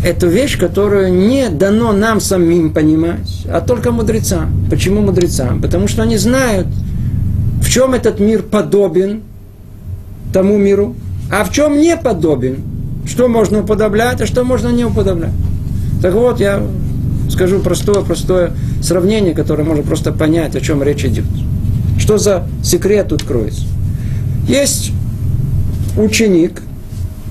[0.04, 4.52] это вещь, которую не дано нам самим понимать, а только мудрецам.
[4.70, 5.62] Почему мудрецам?
[5.62, 6.68] Потому что они знают,
[7.62, 9.22] в чем этот мир подобен
[10.34, 10.96] тому миру,
[11.32, 12.58] а в чем не подобен,
[13.06, 15.34] что можно уподоблять, а что можно не уподоблять.
[16.02, 16.64] Так вот, я
[17.34, 21.26] скажу простое-простое сравнение, которое можно просто понять, о чем речь идет.
[21.98, 23.66] Что за секрет тут кроется?
[24.48, 24.92] Есть
[25.98, 26.62] ученик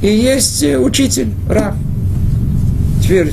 [0.02, 1.74] и есть учитель, раб.
[3.02, 3.32] Теперь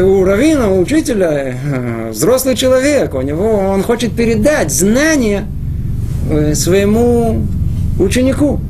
[0.00, 5.44] у равина, у учителя, э, взрослый человек, у него, он хочет передать знания
[6.30, 7.42] э, своему
[7.98, 8.60] ученику.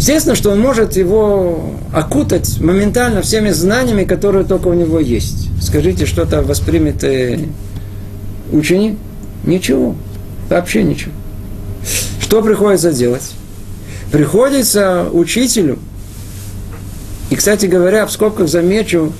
[0.00, 5.50] Естественно, что он может его окутать моментально всеми знаниями, которые только у него есть.
[5.60, 7.38] Скажите, что-то воспримет э,
[8.50, 8.96] ученик?
[9.44, 9.94] Ничего.
[10.48, 11.12] Вообще ничего.
[12.18, 13.32] Что приходится делать?
[14.10, 15.78] Приходится учителю
[17.28, 19.12] И, кстати говоря, в скобках замечу,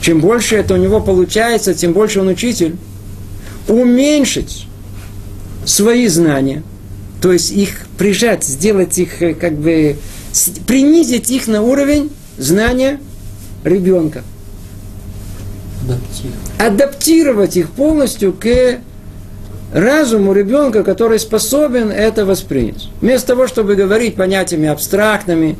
[0.00, 2.76] чем больше это у него получается, тем больше он учитель,
[3.66, 4.68] уменьшить
[5.64, 6.62] свои знания,
[7.20, 9.96] то есть их прижать, сделать их э, как бы,
[10.66, 13.00] принизить их на уровень знания
[13.64, 14.22] ребенка.
[15.82, 16.38] Адаптировать.
[16.58, 18.78] Адаптировать их полностью к
[19.72, 22.88] разуму ребенка, который способен это воспринять.
[23.00, 25.56] Вместо того, чтобы говорить понятиями абстрактными,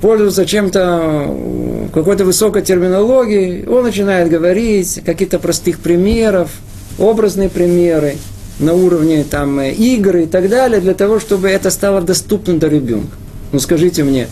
[0.00, 6.50] пользоваться чем-то, какой-то высокой терминологией, он начинает говорить какие-то простых примеров,
[6.98, 8.16] образные примеры
[8.58, 13.16] на уровне там, игры и так далее, для того, чтобы это стало доступным для ребенка.
[13.52, 14.28] Ну скажите мне,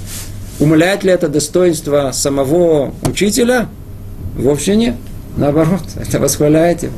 [0.60, 3.68] умаляет ли это достоинство самого учителя?
[4.36, 4.96] Вовсе нет.
[5.36, 6.92] Наоборот, это восхваляет его.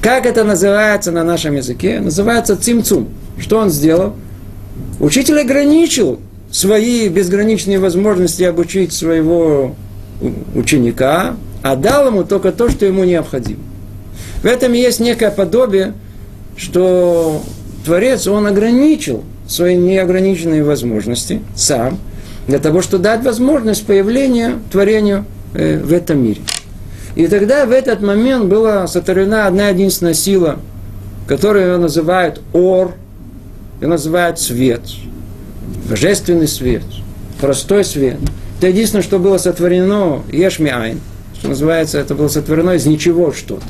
[0.00, 2.00] Как это называется на нашем языке?
[2.00, 3.08] Называется цимцум.
[3.38, 4.14] Что он сделал?
[5.00, 6.20] Учитель ограничил
[6.50, 9.74] свои безграничные возможности обучить своего
[10.54, 13.60] ученика, а дал ему только то, что ему необходимо.
[14.42, 15.94] В этом есть некое подобие,
[16.56, 17.42] что
[17.84, 21.98] Творец, он ограничил свои неограниченные возможности сам,
[22.46, 25.24] для того, чтобы дать возможность появления творению
[25.54, 26.40] э, в этом мире.
[27.14, 30.58] И тогда в этот момент была сотворена одна единственная сила,
[31.26, 32.94] которую называют ор,
[33.80, 34.82] и называют свет–
[35.88, 36.82] божественный свет,
[37.40, 38.18] простой свет.
[38.58, 41.00] Это единственное, что было сотворено Ешми Айн,
[41.38, 43.64] что называется, это было сотворено из ничего что-то.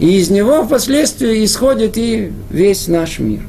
[0.00, 3.40] И из него впоследствии исходит и весь наш мир.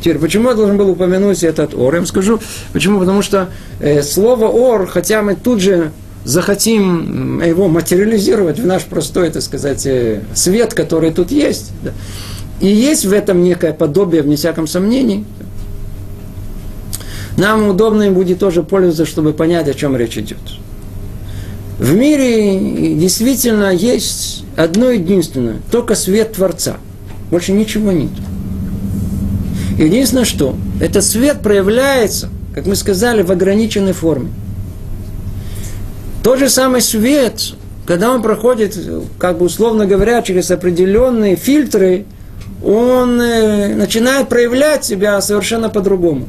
[0.00, 1.92] Теперь, почему я должен был упомянуть этот ор?
[1.94, 2.40] Я вам скажу,
[2.72, 3.00] почему?
[3.00, 3.50] Потому что
[3.80, 5.90] э, слово ор, хотя мы тут же
[6.24, 11.92] захотим его материализировать в наш простой, так сказать, э, свет, который тут есть, да,
[12.60, 15.24] и есть в этом некое подобие, вне всяком сомнении,
[17.36, 20.38] нам удобно им будет тоже пользоваться, чтобы понять, о чем речь идет.
[21.78, 26.76] В мире действительно есть одно единственное, только свет Творца.
[27.30, 28.10] Больше ничего нет.
[29.78, 34.30] Единственное, что этот свет проявляется, как мы сказали, в ограниченной форме.
[36.24, 37.54] Тот же самый свет,
[37.86, 38.76] когда он проходит,
[39.18, 42.06] как бы условно говоря, через определенные фильтры,
[42.64, 46.26] он э, начинает проявлять себя совершенно по-другому.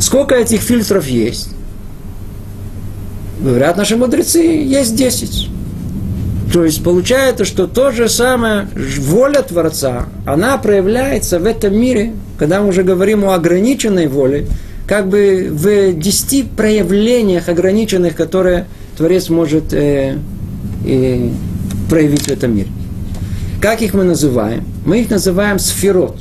[0.00, 1.50] Сколько этих фильтров есть?
[3.38, 5.50] Говорят наши мудрецы, есть 10.
[6.52, 8.68] То есть получается, что то же самое
[8.98, 14.46] воля Творца, она проявляется в этом мире, когда мы уже говорим о ограниченной воле,
[14.86, 18.66] как бы в десяти проявлениях ограниченных, которые
[18.96, 20.16] Творец может э,
[20.86, 21.28] э,
[21.90, 22.68] проявить в этом мире.
[23.60, 24.64] Как их мы называем?
[24.86, 26.16] Мы их называем сферот.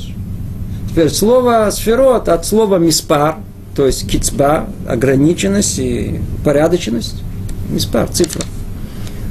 [0.89, 3.36] Теперь слово сферот от слова миспар–
[3.76, 7.21] то есть кицба, ограниченность и порядочность,
[7.69, 8.43] миспар, цифра.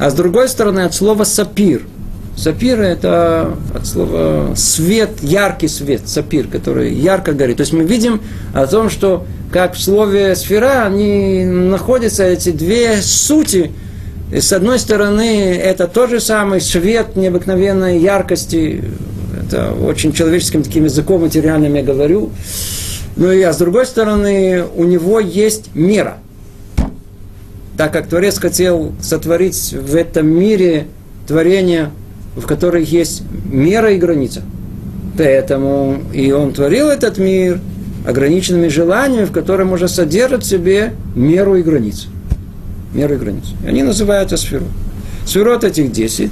[0.01, 1.83] А с другой стороны, от слова сапир.
[2.37, 7.59] Сапир– это от слова свет, яркий свет, сапир, который ярко горит.
[7.59, 8.21] То есть мы видим
[8.53, 13.71] о том, что как в слове сфера, они находятся, эти две сути,
[14.33, 18.83] и с одной стороны, это тот же самый свет необыкновенной яркости,
[19.47, 22.33] это очень человеческим таким языком материальным я говорю,
[23.17, 26.19] ну и а с другой стороны, у него есть мера.
[27.77, 30.87] Так как Творец хотел сотворить в этом мире
[31.27, 31.91] творение,
[32.37, 34.43] в которых есть мера и граница.
[35.17, 37.61] Поэтому и он творил этот мир
[38.07, 42.09] ограниченными желаниями, в котором уже содержит в себе меру и границу.
[42.93, 43.55] Меру и границу.
[43.67, 44.67] Они называются сферу.
[45.27, 46.31] Сферот этих десять.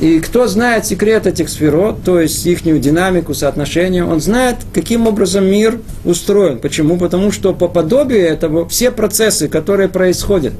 [0.00, 5.44] И кто знает секрет этих сферот, то есть их динамику, соотношение, он знает, каким образом
[5.46, 6.58] мир устроен.
[6.58, 6.98] Почему?
[6.98, 10.52] Потому что по подобию этого все процессы, которые происходят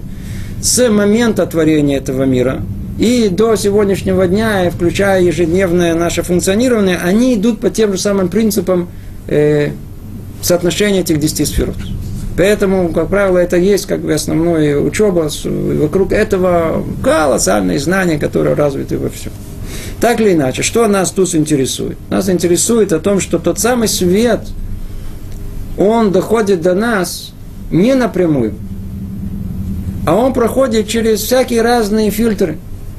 [0.60, 2.62] с момента творения этого мира
[2.98, 8.88] и до сегодняшнего дня, включая ежедневное наше функционирование, они идут по тем же самым принципам
[9.28, 9.70] э,
[10.42, 11.76] соотношения этих десяти сферот.
[12.38, 15.28] Поэтому, как правило, это есть как бы основная учеба.
[15.44, 19.32] Вокруг этого колоссальные знания, которые развиты во всем.
[20.00, 21.98] Так или иначе, что нас тут интересует?
[22.10, 24.42] Нас интересует о том, что тот самый свет,
[25.76, 27.32] он доходит до нас
[27.72, 28.54] не напрямую,
[30.06, 32.58] а он проходит через всякие разные фильтры.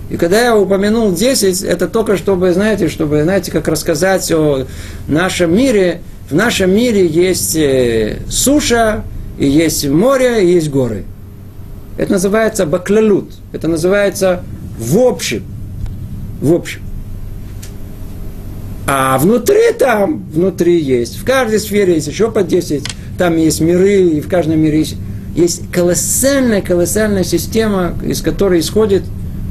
[0.09, 4.65] И когда я упомянул 10, это только чтобы, знаете, чтобы, знаете, как рассказать о
[5.07, 6.01] нашем мире.
[6.29, 9.03] В нашем мире есть э, суша,
[9.39, 11.05] и есть море, и есть горы.
[11.97, 13.31] Это называется баклалут.
[13.53, 14.43] Это называется
[14.77, 15.43] в общем.
[16.41, 16.81] В общем.
[18.85, 21.17] А внутри там, внутри есть.
[21.17, 22.83] В каждой сфере есть еще по 10.
[23.17, 24.97] Там есть миры, и в каждом мире есть,
[25.35, 29.03] есть колоссальная, колоссальная система, из которой исходит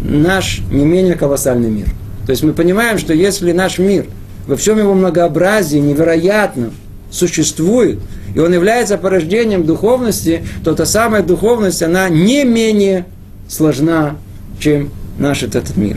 [0.02, 1.86] наш не менее колоссальный мир.
[2.26, 4.06] То есть мы понимаем, что если наш мир
[4.46, 6.72] во всем его многообразии невероятно
[7.10, 8.00] существует,
[8.34, 13.06] и он является порождением духовности, то та самая духовность, она не менее
[13.48, 14.16] сложна,
[14.58, 15.96] чем наш этот мир.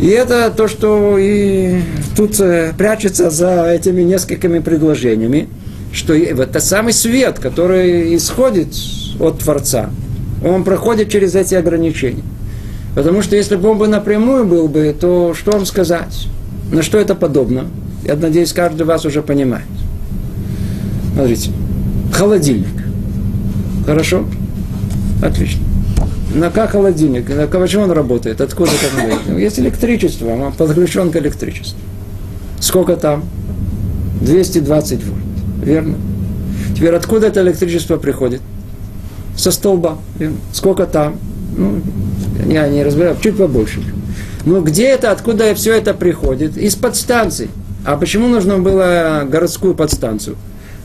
[0.00, 1.80] И это то, что и
[2.16, 5.48] тут э, прячется за этими несколькими предложениями,
[5.92, 8.68] что это самый свет, который исходит
[9.18, 9.90] от Творца,
[10.44, 12.22] он проходит через эти ограничения.
[12.94, 16.28] Потому что если бы он бы напрямую был бы, то что вам сказать?
[16.70, 17.66] На что это подобно?
[18.04, 19.66] Я надеюсь, каждый вас уже понимает.
[21.18, 21.50] Смотрите,
[22.12, 22.84] холодильник.
[23.84, 24.24] Хорошо?
[25.20, 25.64] Отлично.
[26.32, 27.28] На как холодильник?
[27.28, 28.40] На почему он работает?
[28.40, 29.40] Откуда как он работает?
[29.40, 31.76] Есть электричество, он подключен к электричеству.
[32.60, 33.24] Сколько там?
[34.20, 35.22] 220 вольт.
[35.60, 35.96] Верно?
[36.76, 38.40] Теперь откуда это электричество приходит?
[39.36, 39.98] Со столба.
[40.52, 41.16] Сколько там?
[41.56, 41.80] Ну,
[42.46, 43.82] я не разбираю, чуть побольше.
[44.44, 46.56] Но где это, откуда все это приходит?
[46.56, 47.50] Из подстанций.
[47.84, 50.36] А почему нужно было городскую подстанцию?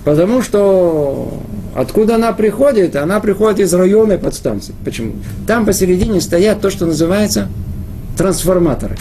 [0.03, 1.41] Потому что
[1.75, 2.95] откуда она приходит?
[2.95, 4.75] Она приходит из районной подстанции.
[4.83, 5.13] Почему?
[5.47, 7.47] Там посередине стоят то, что называется
[8.17, 8.97] трансформаторы.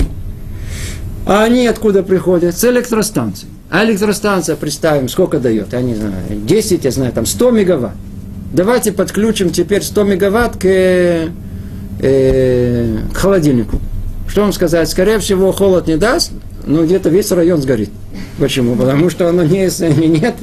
[1.26, 2.56] А они откуда приходят?
[2.56, 3.48] С электростанции.
[3.70, 5.72] А электростанция, представим, сколько дает?
[5.72, 7.94] Я не знаю, 10, я знаю, там 100 мегаватт.
[8.52, 11.28] Давайте подключим теперь 100 мегаватт к, э,
[13.12, 13.80] к холодильнику.
[14.28, 14.88] Что вам сказать?
[14.90, 16.32] Скорее всего, холод не даст,
[16.66, 17.90] но где-то весь район сгорит.
[18.42, 18.74] Почему?
[18.74, 19.68] Потому что оно не,
[20.08, 20.34] нет,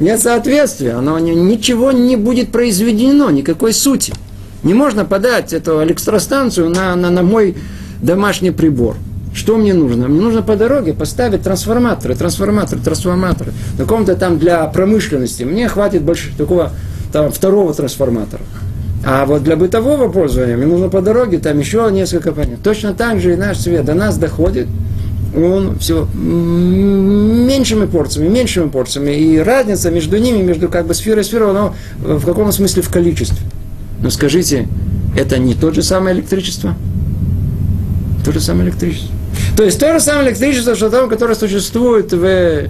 [0.00, 4.12] нет соответствия, оно ничего не будет произведено, никакой сути.
[4.64, 7.56] Не можно подать эту электростанцию на, на, на мой
[8.02, 8.96] домашний прибор.
[9.32, 10.08] Что мне нужно?
[10.08, 13.52] Мне нужно по дороге поставить трансформаторы, трансформаторы, трансформаторы.
[13.78, 15.44] На каком-то там для промышленности.
[15.44, 16.72] Мне хватит больше такого
[17.12, 18.42] там, второго трансформатора.
[19.04, 22.58] А вот для бытового пользования мне нужно по дороге там еще несколько понятий.
[22.64, 24.66] Точно так же и наш свет до нас доходит
[25.36, 29.12] он все меньшими порциями, меньшими порциями.
[29.12, 32.90] И разница между ними, между как бы сферой и сферой, она в каком смысле в
[32.90, 33.38] количестве.
[34.02, 34.68] Но скажите,
[35.16, 36.74] это не то же самое электричество?
[38.24, 39.14] То же самое электричество.
[39.56, 42.68] То есть то же самое электричество, что там, которое существует в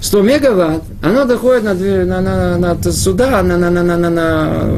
[0.00, 4.76] 100 мегаватт, оно доходит на, на, на, на, сюда, на, на, на, на, на, на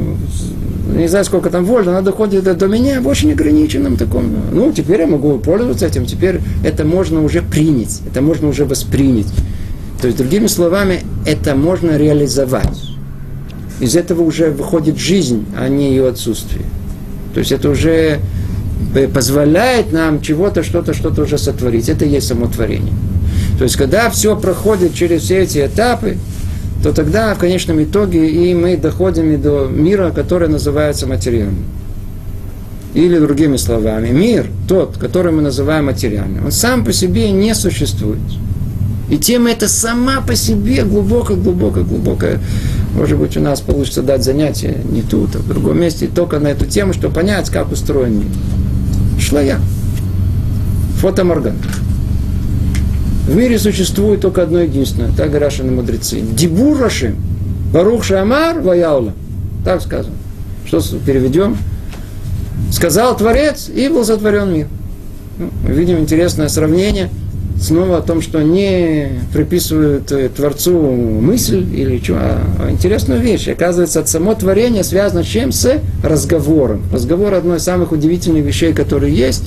[1.00, 4.32] не знаю, сколько там вольт, она доходит до, меня в очень ограниченном таком.
[4.52, 9.26] Ну, теперь я могу пользоваться этим, теперь это можно уже принять, это можно уже воспринять.
[10.00, 12.90] То есть, другими словами, это можно реализовать.
[13.80, 16.64] Из этого уже выходит жизнь, а не ее отсутствие.
[17.32, 18.20] То есть это уже
[19.12, 21.88] позволяет нам чего-то, что-то, что-то уже сотворить.
[21.88, 22.94] Это и есть само творение.
[23.58, 26.16] То есть, когда все проходит через все эти этапы,
[26.84, 31.64] то тогда в конечном итоге и мы доходим и до мира, который называется материальным.
[32.92, 38.20] Или другими словами, мир, тот, который мы называем материальным, он сам по себе не существует.
[39.08, 42.38] И тема эта сама по себе глубоко-глубоко-глубокая.
[42.94, 46.48] Может быть, у нас получится дать занятие не тут, а в другом месте, только на
[46.48, 48.28] эту тему, чтобы понять, как устроен мир.
[49.18, 49.58] Шла я.
[51.00, 51.56] Фотоморган.
[53.26, 56.20] В мире существует только одно единственное, так говорят мудрецы.
[56.20, 57.16] Дибурашим,
[57.72, 59.14] Барух Шамар Ваяула.
[59.64, 60.14] Так сказано.
[60.66, 61.56] Что переведем?
[62.70, 64.66] Сказал Творец, и был сотворен мир.
[65.38, 67.08] Ну, видим интересное сравнение
[67.60, 73.48] снова о том, что не приписывают э, Творцу мысль или что, а интересную вещь.
[73.48, 75.50] Оказывается, от само творение связано с чем?
[75.50, 76.82] С разговором.
[76.92, 79.44] Разговор– одно из самых удивительных вещей, которые есть.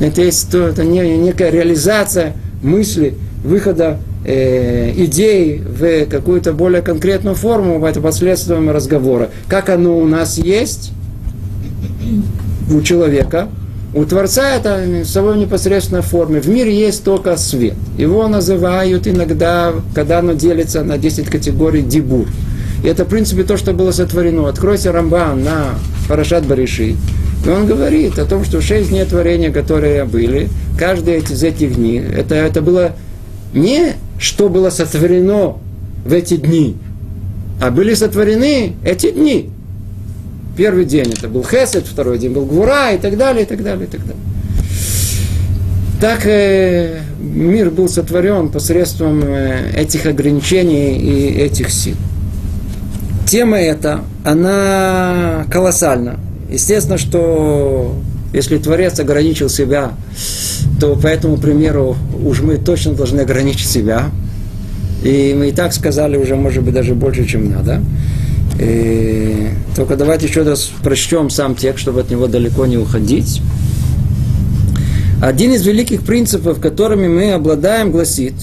[0.00, 8.00] Это, есть, это некая реализация мысли, выхода э, идей в какую-то более конкретную форму, это
[8.00, 9.30] последствием разговора.
[9.48, 10.92] Как оно у нас есть
[12.70, 13.48] у человека,
[13.92, 16.40] у Творца это в своей непосредственной форме.
[16.40, 17.74] В мире есть только свет.
[17.98, 22.26] Его называют иногда, когда оно делится на 10 категорий, дебур.
[22.84, 24.48] И это, в принципе, то, что было сотворено.
[24.48, 25.74] Откройте Рамбан на
[26.08, 26.96] Парашат Бариши.
[27.44, 32.00] И он говорит о том, что шесть дней творения, которые были, каждый из этих дней,
[32.00, 32.92] это, это было
[33.54, 35.56] не что было сотворено
[36.04, 36.76] в эти дни,
[37.60, 39.50] а были сотворены эти дни.
[40.56, 43.86] Первый день это был Хесед, второй день был Гвура и так далее, и так далее,
[43.86, 44.22] и так далее.
[46.00, 51.96] Так э, мир был сотворен посредством э, этих ограничений и этих сил.
[53.26, 56.18] Тема эта, она колоссальна.
[56.50, 57.94] Естественно, что
[58.32, 59.92] если Творец ограничил себя,
[60.80, 64.10] то по этому примеру уж мы точно должны ограничить себя.
[65.02, 67.82] И мы и так сказали уже, может быть, даже больше, чем надо.
[68.58, 73.40] И только давайте еще раз прочтем сам текст, чтобы от него далеко не уходить.
[75.22, 78.34] Один из великих принципов, которыми мы обладаем, гласит,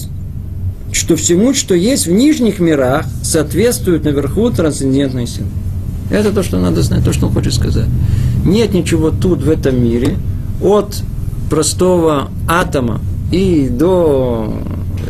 [0.92, 5.48] что всему, что есть в нижних мирах, соответствует наверху трансцендентной силы.
[6.10, 7.86] Это то, что надо знать, то, что он хочет сказать.
[8.44, 10.16] Нет ничего тут, в этом мире,
[10.62, 11.02] от
[11.50, 13.00] простого атома
[13.30, 14.54] и до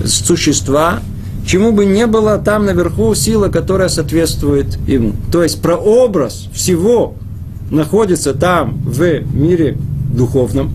[0.04, 1.00] существа,
[1.46, 5.12] чему бы не было там наверху сила, которая соответствует ему.
[5.30, 7.14] То есть прообраз всего
[7.70, 9.76] находится там, в мире
[10.12, 10.70] духовном,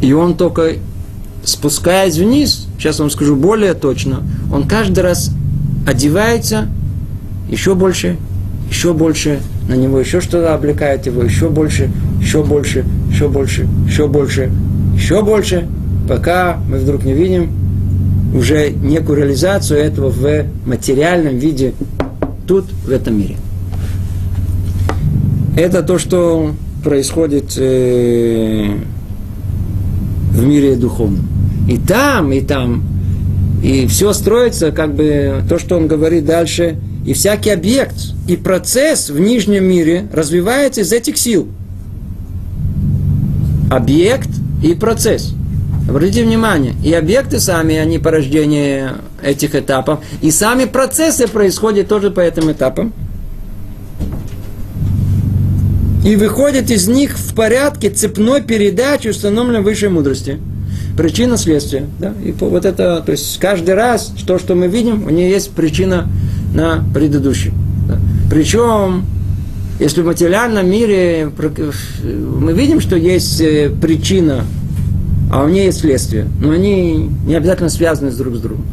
[0.00, 0.74] и он только
[1.44, 5.30] спускаясь вниз, сейчас вам скажу более точно, он каждый раз
[5.86, 6.68] одевается
[7.48, 8.18] еще больше,
[8.70, 11.90] еще больше, на него еще что-то облекает его, еще больше,
[12.20, 14.50] еще больше, еще больше, еще больше,
[14.94, 15.68] еще больше,
[16.08, 17.50] пока мы вдруг не видим
[18.34, 21.74] уже некую реализацию этого в материальном виде
[22.46, 23.36] тут, в этом мире.
[25.56, 26.52] Это то, что
[26.84, 28.74] происходит э,
[30.30, 31.26] в мире духовном.
[31.68, 32.84] И там, и там.
[33.62, 36.76] И все строится, как бы, то, что он говорит дальше.
[37.06, 37.94] И всякий объект
[38.26, 41.46] и процесс в нижнем мире развивается из этих сил.
[43.70, 44.28] Объект
[44.62, 45.32] и процесс.
[45.88, 52.18] Обратите внимание, и объекты сами, они порождение этих этапов, и сами процессы происходят тоже по
[52.18, 52.92] этим этапам.
[56.04, 60.40] И выходит из них в порядке цепной передачи, установленной высшей мудрости.
[60.96, 61.86] Причина следствия.
[62.00, 62.14] Да?
[62.24, 66.08] И вот это, то есть каждый раз то, что мы видим, у нее есть причина
[66.56, 67.54] на предыдущем.
[67.86, 67.98] Да?
[68.28, 69.04] Причем,
[69.78, 71.30] если в материальном мире
[72.02, 74.44] мы видим, что есть э, причина
[75.30, 76.28] а у нее есть следствие.
[76.40, 78.64] Но они не обязательно связаны друг с другом.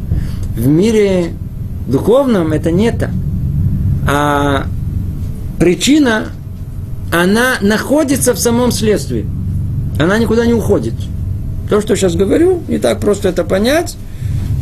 [0.56, 1.32] В мире
[1.86, 3.10] духовном это не так.
[4.08, 4.66] А
[5.58, 6.28] причина,
[7.12, 9.26] она находится в самом следствии.
[9.98, 10.94] Она никуда не уходит.
[11.68, 13.96] То, что сейчас говорю, не так просто это понять,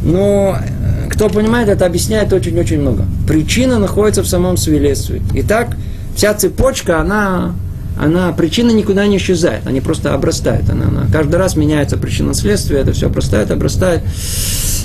[0.04, 3.04] но э, кто понимает, это объясняет очень-очень много.
[3.26, 5.22] Причина находится в самом следствии.
[5.34, 5.76] Итак,
[6.14, 7.54] вся цепочка, она
[8.00, 10.68] она, причина никуда не исчезает, они просто обрастают.
[10.70, 14.02] Она, она, каждый раз меняется причина следствия, это все обрастает, обрастает,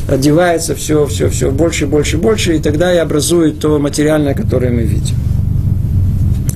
[0.10, 4.84] одевается все, все, все больше, больше, больше, и тогда и образует то материальное, которое мы
[4.84, 5.16] видим.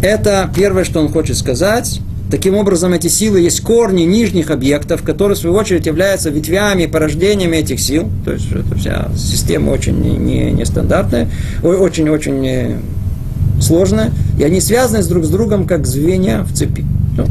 [0.01, 2.01] Это первое, что он хочет сказать.
[2.31, 7.57] Таким образом, эти силы есть корни нижних объектов, которые, в свою очередь, являются ветвями, порождениями
[7.57, 8.09] этих сил.
[8.23, 10.01] То есть, это вся система очень
[10.55, 11.29] нестандартная,
[11.61, 12.77] не, очень-очень
[13.59, 16.85] сложная, и они связаны друг с другом, как звенья в цепи.
[17.17, 17.27] Ну,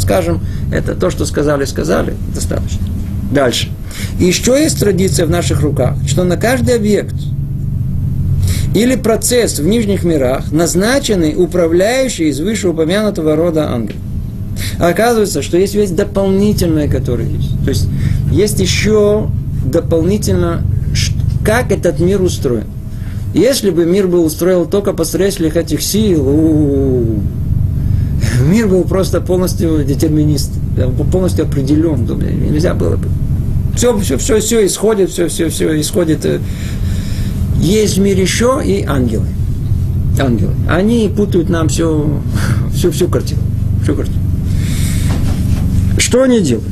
[0.00, 0.40] скажем,
[0.72, 2.80] это то, что сказали, сказали, достаточно.
[3.30, 3.70] Дальше.
[4.18, 7.14] И еще есть традиция в наших руках, что на каждый объект
[8.74, 13.94] или процесс в нижних мирах назначенный управляющий из вышеупомянутого рода ангел.
[14.78, 17.64] А оказывается, что есть весь дополнительное, которое есть.
[17.64, 17.88] То есть
[18.30, 19.28] есть еще
[19.64, 20.62] дополнительно,
[21.44, 22.64] как этот мир устроен.
[23.34, 26.24] Если бы мир был устроен только посредством этих сил,
[28.48, 30.52] мир был просто полностью детерминист,
[31.10, 32.06] полностью определен.
[32.50, 33.08] Нельзя было бы.
[33.76, 36.24] Все, все, все, все исходит, все, все, все исходит.
[37.60, 39.26] Есть в мире еще и ангелы.
[40.20, 40.52] Ангелы.
[40.68, 42.20] Они путают нам всю,
[42.72, 43.40] всю, всю картину.
[43.82, 44.23] Всю картину.
[46.14, 46.68] Что они делают?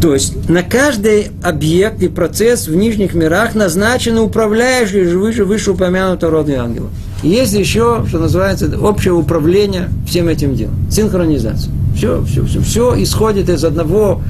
[0.00, 6.30] То есть на каждый объект и процесс в нижних мирах назначены управляющие выше, выше упомянутого
[6.30, 6.90] рода ангелов.
[7.24, 10.76] И есть еще, что называется, общее управление всем этим делом.
[10.88, 11.72] Синхронизация.
[11.96, 14.22] Все, все, все, все исходит из одного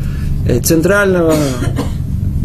[0.49, 1.35] э, центрального,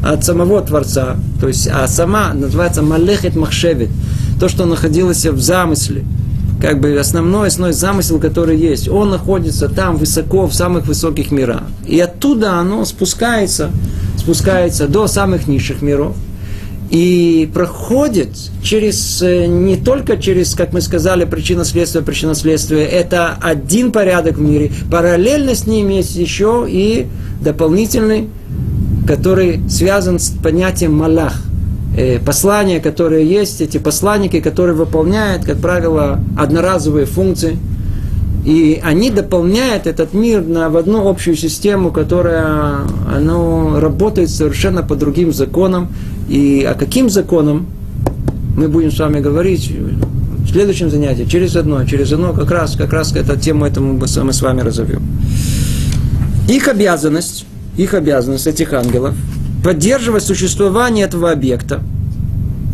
[0.03, 1.15] от самого Творца.
[1.39, 3.89] То есть, а сама называется Малехет Махшевит.
[4.37, 6.03] То, что находилось в замысле–
[6.61, 11.63] как бы основной, основной замысел, который есть, он находится там высоко, в самых высоких мирах.
[11.85, 13.71] И оттуда оно спускается,
[14.17, 16.15] спускается до самых низших миров.
[16.91, 18.29] И проходит
[18.61, 24.71] через, э, не только через, как мы сказали, причина-следствие, причина-следствие, это один порядок в мире.
[24.91, 27.07] Параллельно с ним есть еще и
[27.41, 28.29] дополнительный,
[29.07, 31.33] который связан с понятием малах–
[32.25, 37.57] послания, которые есть, эти посланники, которые выполняют, как правило, одноразовые функции.
[38.45, 42.81] И они дополняют этот мир на, в одну общую систему, которая
[43.11, 45.87] оно работает совершенно по другим законам.
[46.29, 47.65] И о каким законам
[48.55, 52.93] мы будем с вами говорить в следующем занятии, через одно, через одно, как раз, как
[52.93, 55.01] раз эту тему этому мы с вами разовьем.
[56.47, 57.45] Их обязанность,
[57.77, 59.15] их обязанность, этих ангелов,
[59.65, 61.81] поддерживать существование этого объекта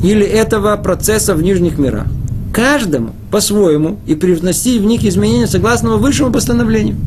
[0.04, 2.08] или этого процесса в нижних мирах.
[2.54, 6.98] Каждому по-своему и привносить в них изменения согласно высшему постановлению.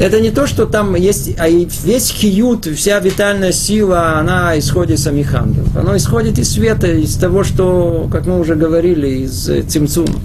[0.00, 5.04] Это не то, что там есть, а весь хиют, вся витальная сила, она исходит из
[5.04, 5.76] самих ангелов.
[5.76, 10.18] Она исходит из света, из того, что, как мы уже говорили, из Цимцума.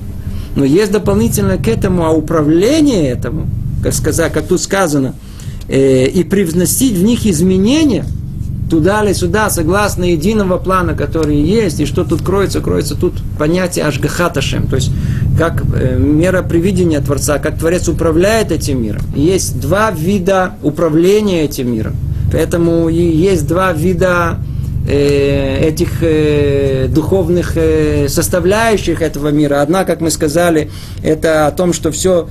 [0.55, 3.45] Но есть дополнительно к этому, а управление этому,
[3.83, 5.13] как, сказать, как тут сказано,
[5.67, 8.05] э, и привносить в них изменения–
[8.69, 13.85] туда или сюда, согласно единого плана, который есть, и что тут кроется, кроется тут понятие
[13.85, 14.91] Ашгахаташем, то есть
[15.37, 19.01] как э, мера привидения Творца, как Творец управляет этим миром.
[19.15, 21.95] Есть два вида управления этим миром.
[22.31, 24.37] Поэтому и есть два вида
[24.87, 27.55] э, этих э, духовных
[28.07, 29.61] составляющих этого мира.
[29.61, 30.69] Одна, как мы сказали,
[31.03, 32.27] это о том, что все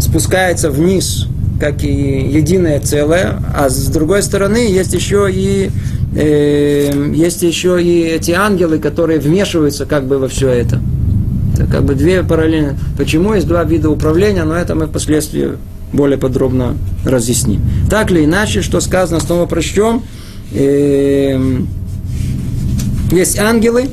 [0.00, 1.26] спускается вниз
[1.60, 5.70] как и единое целое, а с другой стороны есть еще и
[6.16, 10.80] э, есть еще и эти ангелы, которые вмешиваются как бы во все это.
[11.54, 12.78] это как бы две параллельно.
[12.96, 15.58] Почему есть два вида управления, но это мы впоследствии
[15.92, 17.60] более подробно разъясним.
[17.90, 20.02] Так или иначе, что сказано, снова прочтем.
[20.52, 21.38] Э,
[23.12, 23.90] есть ангелы,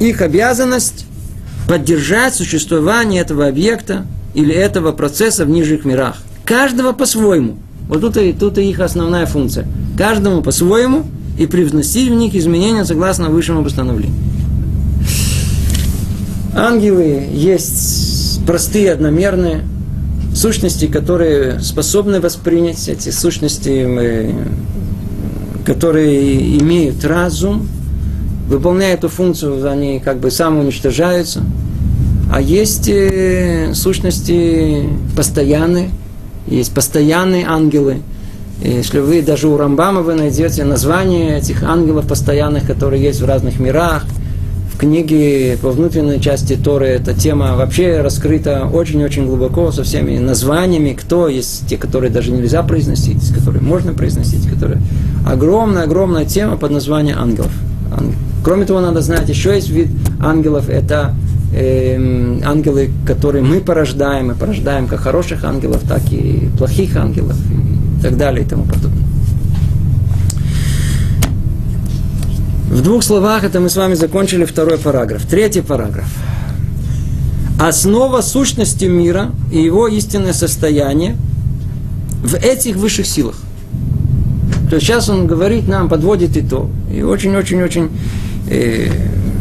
[0.00, 1.06] их обязанность
[1.68, 6.18] поддержать существование этого объекта или этого процесса в нижних мирах.
[6.46, 7.56] Каждого по-своему.
[7.88, 9.66] Вот тут и, тут и их основная функция.
[9.98, 11.04] Каждому по-своему
[11.36, 14.14] и привносить в них изменения согласно высшему постановлению.
[16.54, 19.64] Ангелы есть простые, одномерные
[20.34, 24.32] сущности, которые способны воспринять эти сущности,
[25.64, 27.68] которые имеют разум,
[28.48, 31.42] выполняя эту функцию, они как бы самоуничтожаются.
[32.32, 35.90] А есть э, сущности постоянные,
[36.46, 37.98] есть постоянные ангелы.
[38.62, 43.26] И если вы даже у Рамбама вы найдете название этих ангелов постоянных, которые есть в
[43.26, 44.04] разных мирах,
[44.72, 50.92] в книге по внутренней части Торы эта тема вообще раскрыта очень-очень глубоко со всеми названиями,
[50.92, 54.78] кто есть те, которые даже нельзя произносить, которые можно произносить, которые...
[55.26, 57.50] Огромная-огромная тема под названием ангелов.
[58.44, 59.88] Кроме того, надо знать, еще есть вид
[60.20, 61.14] ангелов, это
[61.52, 67.36] э, ангелы, которые мы порождаем, мы порождаем как хороших ангелов, так и плохих ангелов
[67.98, 69.06] и так далее и тому подобное.
[72.70, 75.24] В двух словах это мы с вами закончили второй параграф.
[75.24, 76.08] Третий параграф.
[77.58, 81.16] Основа сущности мира и его истинное состояние
[82.22, 83.36] в этих высших силах.
[84.68, 86.68] То есть сейчас он говорит нам, подводит итог.
[86.92, 87.88] И очень-очень-очень
[88.50, 88.88] э,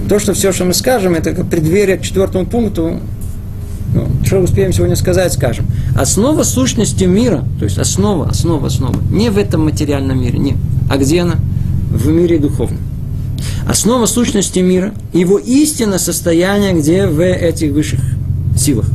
[0.08, 3.00] то, что все, что мы скажем, это как преддверие к четвертому пункту,
[3.94, 5.66] ну, что успеем сегодня сказать, скажем.
[5.96, 10.58] Основа сущности мира, то есть основа, основа, основа, не в этом материальном мире, не.
[10.90, 11.36] А где она?
[11.90, 12.80] В мире духовном.
[13.68, 18.02] Основа сущности мира, его истинное состояние, где в этих высших
[18.58, 18.86] силах.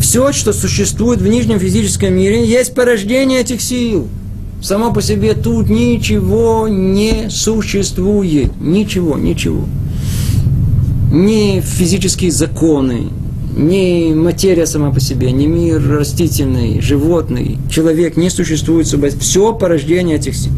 [0.00, 4.08] Все, что существует в нижнем физическом мире, есть порождение этих сил.
[4.62, 8.50] Само по себе тут ничего не существует.
[8.60, 9.66] Ничего, ничего
[11.10, 13.08] ни физические законы,
[13.56, 18.86] ни материя сама по себе, ни мир растительный, животный, человек не существует.
[19.20, 20.52] Все порождение этих сил.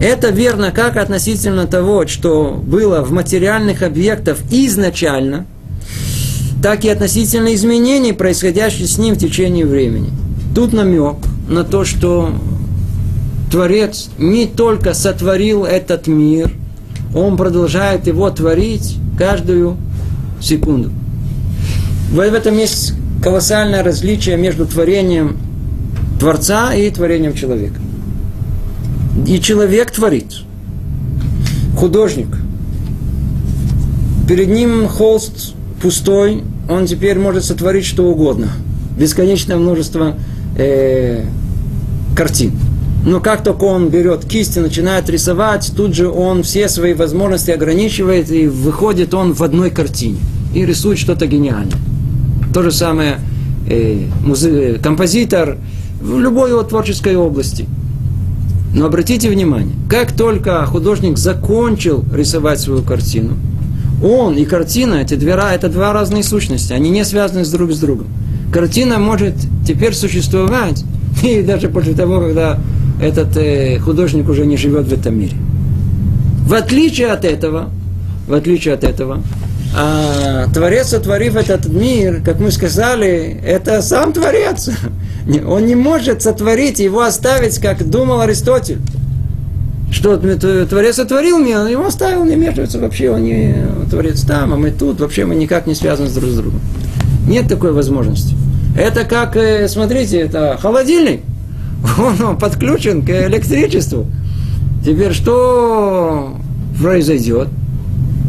[0.00, 5.46] Это верно как относительно того, что было в материальных объектах изначально,
[6.62, 10.10] так и относительно изменений, происходящих с ним в течение времени.
[10.54, 11.16] Тут намек
[11.48, 12.30] на то, что
[13.50, 16.52] Творец не только сотворил этот мир,
[17.14, 19.76] он продолжает его творить каждую
[20.40, 20.90] секунду.
[22.10, 25.38] В этом есть колоссальное различие между творением
[26.18, 27.80] Творца и творением человека.
[29.26, 30.42] И человек творит.
[31.76, 32.28] Художник.
[34.26, 38.48] Перед ним холст пустой, он теперь может сотворить что угодно.
[38.98, 40.16] Бесконечное множество
[40.56, 41.24] э,
[42.16, 42.52] картин.
[43.06, 47.52] Но как только он берет кисть и начинает рисовать, тут же он все свои возможности
[47.52, 50.18] ограничивает, и выходит он в одной картине.
[50.52, 51.78] И рисует что-то гениальное.
[52.52, 53.20] То же самое
[53.70, 55.58] э, музы- композитор
[56.00, 57.66] в любой его творческой области.
[58.74, 63.36] Но обратите внимание, как только художник закончил рисовать свою картину,
[64.02, 67.78] он и картина, эти две, это два разные сущности, они не связаны с друг с
[67.78, 68.08] другом.
[68.52, 69.34] Картина может
[69.64, 70.84] теперь существовать,
[71.22, 72.58] и даже после того, когда
[73.00, 75.36] этот э, художник уже не живет в этом мире.
[76.46, 77.70] В отличие от этого,
[78.26, 79.22] в отличие от этого,
[79.78, 84.70] а, Творец, сотворив этот мир, как мы сказали, это сам Творец.
[85.46, 88.78] Он не может сотворить его оставить, как думал Аристотель.
[89.90, 93.54] Что Творец сотворил мир, он его оставил, не вмешивается вообще, он не
[93.88, 96.60] Творец там, а мы тут, вообще мы никак не связаны друг с другом.
[97.28, 98.34] Нет такой возможности.
[98.76, 101.20] Это как, э, смотрите, это холодильник.
[101.98, 104.06] Он, подключен к электричеству.
[104.84, 106.36] Теперь что
[106.80, 107.48] произойдет?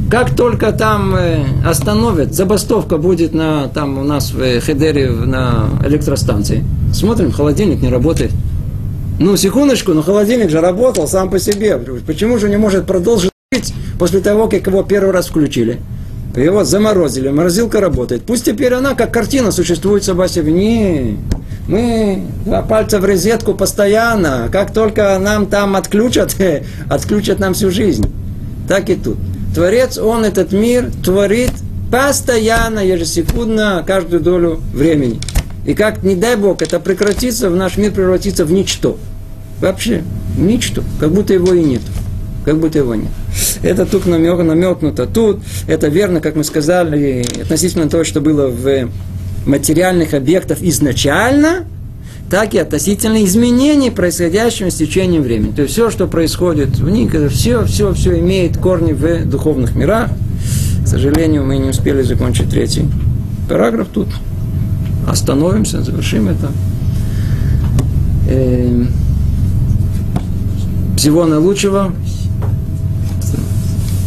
[0.10, 5.66] Как только там э, остановят, забастовка будет на, там у нас в э, Хедере на
[5.86, 6.64] электростанции.
[6.94, 8.32] Смотрим, холодильник не работает.
[9.20, 11.78] Ну, секундочку, но холодильник же работал сам по себе.
[12.06, 15.80] Почему же не может продолжить жить после того, как его первый раз включили?
[16.38, 18.22] Его заморозили, морозилка работает.
[18.24, 20.52] Пусть теперь она как картина существует сама себе.
[20.52, 21.18] Не,
[21.68, 24.48] мы два пальца в розетку постоянно.
[24.52, 26.36] Как только нам там отключат,
[26.90, 28.08] отключат нам всю жизнь.
[28.68, 29.18] Так и тут.
[29.56, 31.52] Творец, он этот мир творит
[31.92, 35.20] постоянно, ежесекундно, каждую долю времени.
[35.66, 38.98] И как, не дай Бог, это прекратится, в наш мир превратится в ничто.
[39.60, 40.04] Вообще,
[40.36, 41.82] в ничто, как будто его и нет.
[42.46, 43.10] Как будто его нет.
[43.62, 45.40] Это тут намек, намекнуто тут.
[45.68, 48.90] Это верно, как мы сказали, относительно того, что было в
[49.46, 51.66] материальных объектах изначально,
[52.30, 55.52] так и относительно изменений, происходящих с течением времени.
[55.52, 60.10] То есть все, что происходит в них, все, все, все имеет корни в духовных мирах.
[60.84, 62.86] К сожалению, мы не успели закончить третий
[63.48, 64.08] параграф тут.
[65.08, 66.52] Остановимся, завершим это.
[68.30, 68.90] Эм,
[70.98, 71.94] всего наилучшего.